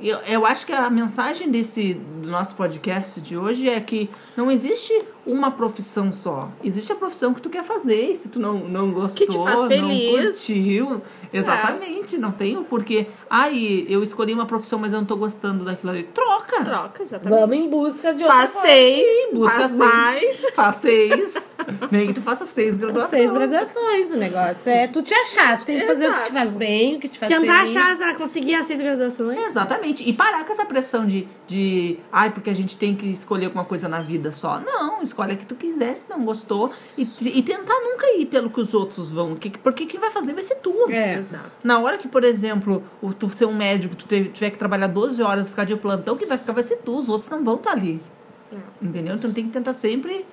eu, 0.00 0.18
eu 0.28 0.44
acho 0.46 0.66
que 0.66 0.72
a 0.72 0.88
mensagem 0.90 1.50
desse 1.50 1.94
do 1.94 2.28
nosso 2.28 2.54
podcast 2.54 3.20
de 3.20 3.36
hoje 3.36 3.68
é 3.68 3.80
que 3.80 4.08
não 4.36 4.50
existe 4.50 4.92
uma 5.28 5.50
profissão 5.50 6.10
só. 6.12 6.48
Existe 6.64 6.90
a 6.90 6.94
profissão 6.96 7.34
que 7.34 7.40
tu 7.42 7.50
quer 7.50 7.62
fazer. 7.62 8.10
E 8.10 8.14
se 8.14 8.28
tu 8.28 8.40
não, 8.40 8.54
não 8.60 8.90
gostou, 8.90 9.26
te 9.26 9.36
faz 9.36 9.60
não 9.60 9.68
feliz. 9.68 10.10
curtiu. 10.38 11.02
Exatamente. 11.32 12.16
Não 12.18 12.32
tem 12.32 12.56
o 12.56 12.64
porquê. 12.64 13.06
Ai, 13.28 13.84
eu 13.88 14.02
escolhi 14.02 14.32
uma 14.32 14.46
profissão, 14.46 14.78
mas 14.78 14.92
eu 14.92 14.98
não 14.98 15.06
tô 15.06 15.16
gostando 15.16 15.64
daquilo 15.64 15.92
ali. 15.92 16.04
Troca. 16.04 16.64
Troca, 16.64 17.02
exatamente. 17.02 17.40
Vamos 17.40 17.56
em 17.56 17.68
busca 17.68 18.14
de 18.14 18.22
outra 18.24 18.38
Faz 18.48 18.50
seis, 18.62 19.34
busca 19.34 19.56
faz 19.58 19.70
seis. 19.70 19.78
mais. 19.78 20.46
Faz 20.54 20.76
seis. 20.76 21.54
Nem 21.90 22.06
que 22.06 22.14
tu 22.14 22.22
faça 22.22 22.46
seis 22.46 22.76
graduações. 22.76 23.10
Seis 23.10 23.32
graduações, 23.32 24.10
o 24.12 24.16
negócio 24.16 24.70
é 24.72 24.88
tu 24.88 25.02
te 25.02 25.12
achar, 25.12 25.58
tu 25.58 25.66
tem 25.66 25.80
que 25.80 25.86
fazer 25.86 26.08
o 26.08 26.14
que 26.14 26.22
te 26.24 26.32
faz 26.32 26.54
bem, 26.54 26.96
o 26.96 27.00
que 27.00 27.08
te 27.08 27.18
faz 27.18 27.32
Tentar 27.32 27.60
feliz. 27.66 27.76
achar 27.76 28.16
conseguir 28.16 28.54
as 28.54 28.66
seis 28.66 28.80
graduações. 28.80 29.38
Exatamente. 29.38 30.08
E 30.08 30.12
parar 30.12 30.44
com 30.44 30.52
essa 30.52 30.64
pressão 30.64 31.06
de, 31.06 31.28
de 31.46 31.98
ai, 32.10 32.30
porque 32.30 32.48
a 32.50 32.54
gente 32.54 32.76
tem 32.76 32.94
que 32.94 33.06
escolher 33.06 33.46
alguma 33.46 33.64
coisa 33.64 33.88
na 33.88 34.00
vida 34.00 34.32
só. 34.32 34.60
Não, 34.60 35.02
escolhe 35.18 35.32
a 35.32 35.36
que 35.36 35.46
tu 35.46 35.56
quiser, 35.56 35.96
se 35.96 36.08
não 36.08 36.24
gostou. 36.24 36.70
E, 36.96 37.02
e 37.20 37.42
tentar 37.42 37.74
nunca 37.80 38.06
ir 38.16 38.26
pelo 38.26 38.48
que 38.48 38.60
os 38.60 38.72
outros 38.72 39.10
vão. 39.10 39.34
Que, 39.34 39.50
porque 39.50 39.84
quem 39.84 39.98
vai 39.98 40.10
fazer 40.10 40.32
vai 40.32 40.42
ser 40.44 40.56
tu. 40.56 40.72
É. 40.88 41.14
Exato. 41.14 41.50
Na 41.64 41.80
hora 41.80 41.98
que, 41.98 42.06
por 42.06 42.22
exemplo, 42.22 42.84
tu 43.18 43.28
ser 43.30 43.46
um 43.46 43.54
médico, 43.56 43.96
tu 43.96 44.06
te- 44.06 44.26
tiver 44.30 44.50
que 44.50 44.58
trabalhar 44.58 44.86
12 44.86 45.20
horas, 45.20 45.50
ficar 45.50 45.64
de 45.64 45.74
plantão, 45.76 46.16
quem 46.16 46.28
vai 46.28 46.38
ficar 46.38 46.52
vai 46.52 46.62
ser 46.62 46.76
tu. 46.76 46.96
Os 46.96 47.08
outros 47.08 47.28
não 47.30 47.42
vão 47.44 47.54
estar 47.56 47.72
ali. 47.72 48.00
Entendeu? 48.80 49.16
Então 49.16 49.32
tem 49.32 49.44
que 49.46 49.50
tentar 49.52 49.74
sempre. 49.74 50.24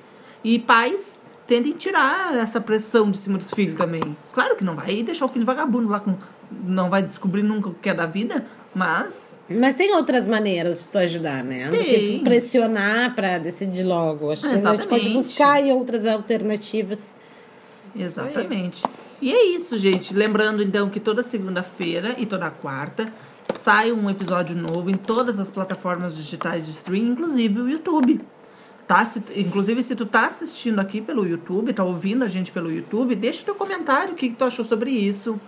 E 0.44 0.60
pais 0.60 1.20
tentem 1.48 1.74
tirar 1.74 2.36
essa 2.38 2.62
pressão 2.62 3.10
de 3.10 3.18
cima 3.18 3.38
dos 3.40 3.52
filhos 3.52 3.76
também. 3.78 4.16
Claro 4.34 4.56
que 4.56 4.64
não 4.64 4.76
vai 4.76 5.02
deixar 5.02 5.26
o 5.26 5.30
filho 5.30 5.46
vagabundo 5.46 5.90
lá 5.90 6.00
com. 6.00 6.16
Não 6.64 6.92
vai 6.92 7.02
descobrir 7.02 7.42
nunca 7.42 7.70
o 7.70 7.74
que 7.74 7.90
é 7.90 7.94
da 7.94 8.06
vida, 8.06 8.46
mas 8.76 9.38
Mas 9.50 9.76
tem 9.76 9.96
outras 9.96 10.28
maneiras 10.28 10.82
de 10.82 10.88
tu 10.90 10.98
ajudar, 10.98 11.44
né? 11.44 11.70
Do 11.70 11.78
que 11.78 11.84
Tem. 11.84 12.24
pressionar 12.24 13.16
pra 13.16 13.38
decidir 13.38 13.84
logo. 13.84 14.32
Acho 14.32 14.42
que 14.42 14.48
a 14.50 14.52
gente 14.52 14.64
pode 14.64 14.82
Exatamente. 14.82 15.14
buscar 15.14 15.64
outras 15.64 16.06
alternativas. 16.06 17.16
Exatamente. 17.96 18.84
E 19.22 19.34
é 19.34 19.46
isso, 19.46 19.78
gente. 19.78 20.14
Lembrando 20.14 20.62
então 20.62 20.90
que 20.90 21.00
toda 21.00 21.24
segunda-feira 21.24 22.16
e 22.18 22.26
toda 22.26 22.50
quarta 22.50 23.12
sai 23.54 23.92
um 23.92 24.10
episódio 24.10 24.56
novo 24.56 24.90
em 24.90 24.98
todas 24.98 25.40
as 25.40 25.50
plataformas 25.50 26.16
digitais 26.18 26.66
de 26.66 26.72
streaming, 26.72 27.12
inclusive 27.12 27.62
o 27.62 27.70
YouTube. 27.70 28.20
Tá? 28.88 29.06
Se, 29.06 29.24
inclusive, 29.36 29.82
se 29.82 29.96
tu 29.96 30.06
tá 30.06 30.28
assistindo 30.28 30.80
aqui 30.80 31.02
pelo 31.02 31.26
YouTube, 31.26 31.74
tá 31.74 31.84
ouvindo 31.84 32.24
a 32.24 32.28
gente 32.28 32.52
pelo 32.52 32.72
YouTube, 32.72 33.16
deixa 33.16 33.44
teu 33.44 33.56
comentário 33.56 34.14
o 34.14 34.16
que, 34.16 34.30
que 34.30 34.36
tu 34.36 34.44
achou 34.44 34.66
sobre 34.66 34.92
isso. 34.92 35.40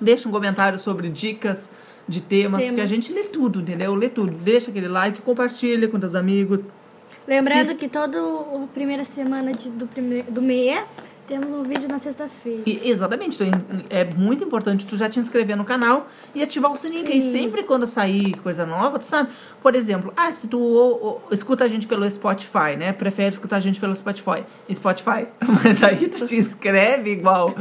Deixa 0.00 0.28
um 0.28 0.32
comentário 0.32 0.78
sobre 0.78 1.08
dicas 1.08 1.70
de 2.08 2.20
temas, 2.20 2.60
porque 2.64 2.80
a 2.80 2.84
Temas. 2.86 2.90
gente 2.90 3.12
lê 3.12 3.24
tudo, 3.24 3.60
entendeu? 3.60 3.94
Lê 3.94 4.08
tudo. 4.08 4.32
Deixa 4.32 4.70
aquele 4.70 4.88
like, 4.88 5.20
compartilha 5.22 5.88
com 5.88 5.98
teus 5.98 6.14
amigos. 6.14 6.64
Lembrando 7.26 7.70
Se- 7.70 7.74
que 7.74 7.88
toda 7.88 8.18
a 8.18 8.66
primeira 8.72 9.02
semana 9.02 9.52
de- 9.52 9.70
do, 9.70 9.86
prime- 9.88 10.22
do 10.22 10.40
mês 10.40 10.88
temos 11.26 11.52
um 11.52 11.64
vídeo 11.64 11.88
na 11.88 11.98
sexta-feira. 11.98 12.62
Exatamente. 12.66 13.42
Então, 13.42 13.60
é 13.90 14.04
muito 14.04 14.44
importante 14.44 14.86
tu 14.86 14.96
já 14.96 15.08
te 15.08 15.18
inscrever 15.18 15.56
no 15.56 15.64
canal 15.64 16.06
e 16.32 16.40
ativar 16.40 16.70
o 16.70 16.76
sininho, 16.76 17.04
que 17.04 17.10
aí 17.12 17.32
sempre 17.32 17.64
quando 17.64 17.84
sair 17.88 18.32
coisa 18.44 18.64
nova, 18.64 19.00
tu 19.00 19.06
sabe. 19.06 19.30
Por 19.60 19.74
exemplo, 19.74 20.12
ah, 20.16 20.32
se 20.32 20.46
tu 20.46 20.60
ou- 20.60 21.02
ou 21.02 21.22
escuta 21.32 21.64
a 21.64 21.68
gente 21.68 21.88
pelo 21.88 22.08
Spotify, 22.08 22.76
né? 22.78 22.92
Prefere 22.92 23.34
escutar 23.34 23.56
a 23.56 23.60
gente 23.60 23.80
pelo 23.80 23.92
Spotify. 23.96 24.44
Spotify. 24.72 25.26
Mas 25.64 25.82
aí 25.82 26.06
tu 26.06 26.24
te 26.24 26.36
inscreve 26.36 27.10
igual 27.10 27.52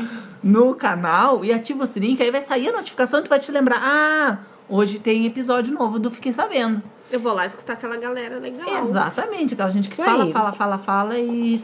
no 0.46 0.76
canal 0.76 1.44
e 1.44 1.52
ativa 1.52 1.84
o 1.86 1.88
sininho, 1.88 2.16
que 2.16 2.22
aí 2.22 2.30
vai 2.30 2.42
sair 2.42 2.70
a 2.70 2.72
notificação 2.72 3.20
e 3.20 3.24
tu 3.24 3.30
vai 3.30 3.40
te 3.40 3.52
lembrar. 3.52 3.80
Ah, 3.82 4.38
hoje 4.70 5.00
tem 5.00 5.26
episódio 5.26 5.74
novo 5.74 5.98
do 5.98 6.12
Fiquei 6.12 6.32
Sabendo. 6.32 6.84
Eu 7.12 7.20
vou 7.20 7.34
lá 7.34 7.48
escutar 7.48 7.74
aquela 7.74 7.98
galera 7.98 8.38
legal. 8.38 8.84
Exatamente. 8.84 9.56
Aquela 9.56 9.70
gente 9.70 9.88
que 9.90 9.96
Isso 9.96 10.04
fala, 10.04 10.24
aí. 10.26 10.32
fala, 10.32 10.54
fala, 10.54 10.78
fala 10.78 11.18
e... 11.18 11.60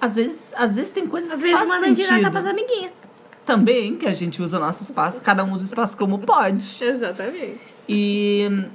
Às 0.00 0.14
vezes, 0.14 0.52
às 0.56 0.76
vezes 0.76 0.90
tem 0.90 1.06
coisas 1.06 1.30
Às 1.32 1.36
que 1.36 1.42
vezes 1.42 1.58
faz 1.58 1.68
manda 1.68 1.86
sentido 1.86 2.06
direta 2.08 2.30
pras 2.30 2.46
amiguinhas. 2.46 2.92
também, 3.44 3.96
que 3.96 4.06
a 4.06 4.14
gente 4.14 4.40
usa 4.40 4.56
o 4.56 4.60
nosso 4.60 4.82
espaço, 4.84 5.20
cada 5.20 5.42
um 5.44 5.52
usa 5.52 5.64
o 5.64 5.66
espaço 5.66 5.96
como 5.96 6.18
pode. 6.20 6.78
Exatamente. 6.84 7.60
E, 7.88 8.66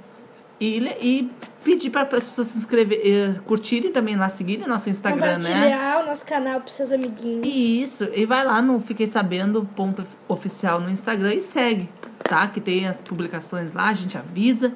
e, 0.59 0.77
e 1.01 1.29
pedir 1.63 1.89
para 1.89 2.03
as 2.03 2.23
pessoas 2.23 2.47
se 2.47 2.57
inscrever, 2.57 3.01
eh, 3.03 3.39
curtirem 3.45 3.91
também 3.91 4.15
lá, 4.15 4.29
seguirem 4.29 4.67
nosso 4.67 4.89
Instagram, 4.89 5.37
né? 5.39 5.49
Compartilhar 5.49 6.03
o 6.03 6.05
nosso 6.05 6.25
canal 6.25 6.61
pros 6.61 6.75
seus 6.75 6.91
amiguinhos. 6.91 7.45
Isso, 7.45 8.09
e 8.13 8.25
vai 8.25 8.43
lá 8.43 8.61
no 8.61 8.79
Fiquei 8.79 9.07
Sabendo 9.07 9.67
ponto 9.75 10.05
oficial 10.27 10.79
no 10.79 10.89
Instagram 10.89 11.33
e 11.33 11.41
segue, 11.41 11.89
tá? 12.23 12.47
Que 12.47 12.61
tem 12.61 12.87
as 12.87 13.01
publicações 13.01 13.73
lá, 13.73 13.89
a 13.89 13.93
gente 13.93 14.17
avisa. 14.17 14.73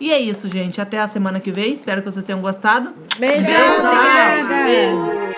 E 0.00 0.10
é 0.10 0.18
isso, 0.18 0.48
gente. 0.48 0.80
Até 0.80 0.98
a 0.98 1.06
semana 1.06 1.38
que 1.38 1.52
vem. 1.52 1.74
Espero 1.74 2.00
que 2.00 2.10
vocês 2.10 2.24
tenham 2.24 2.40
gostado. 2.40 2.94
Beijo, 3.18 3.44
Beijo, 3.44 3.60
obrigada. 3.60 4.64
Beijo. 4.64 5.29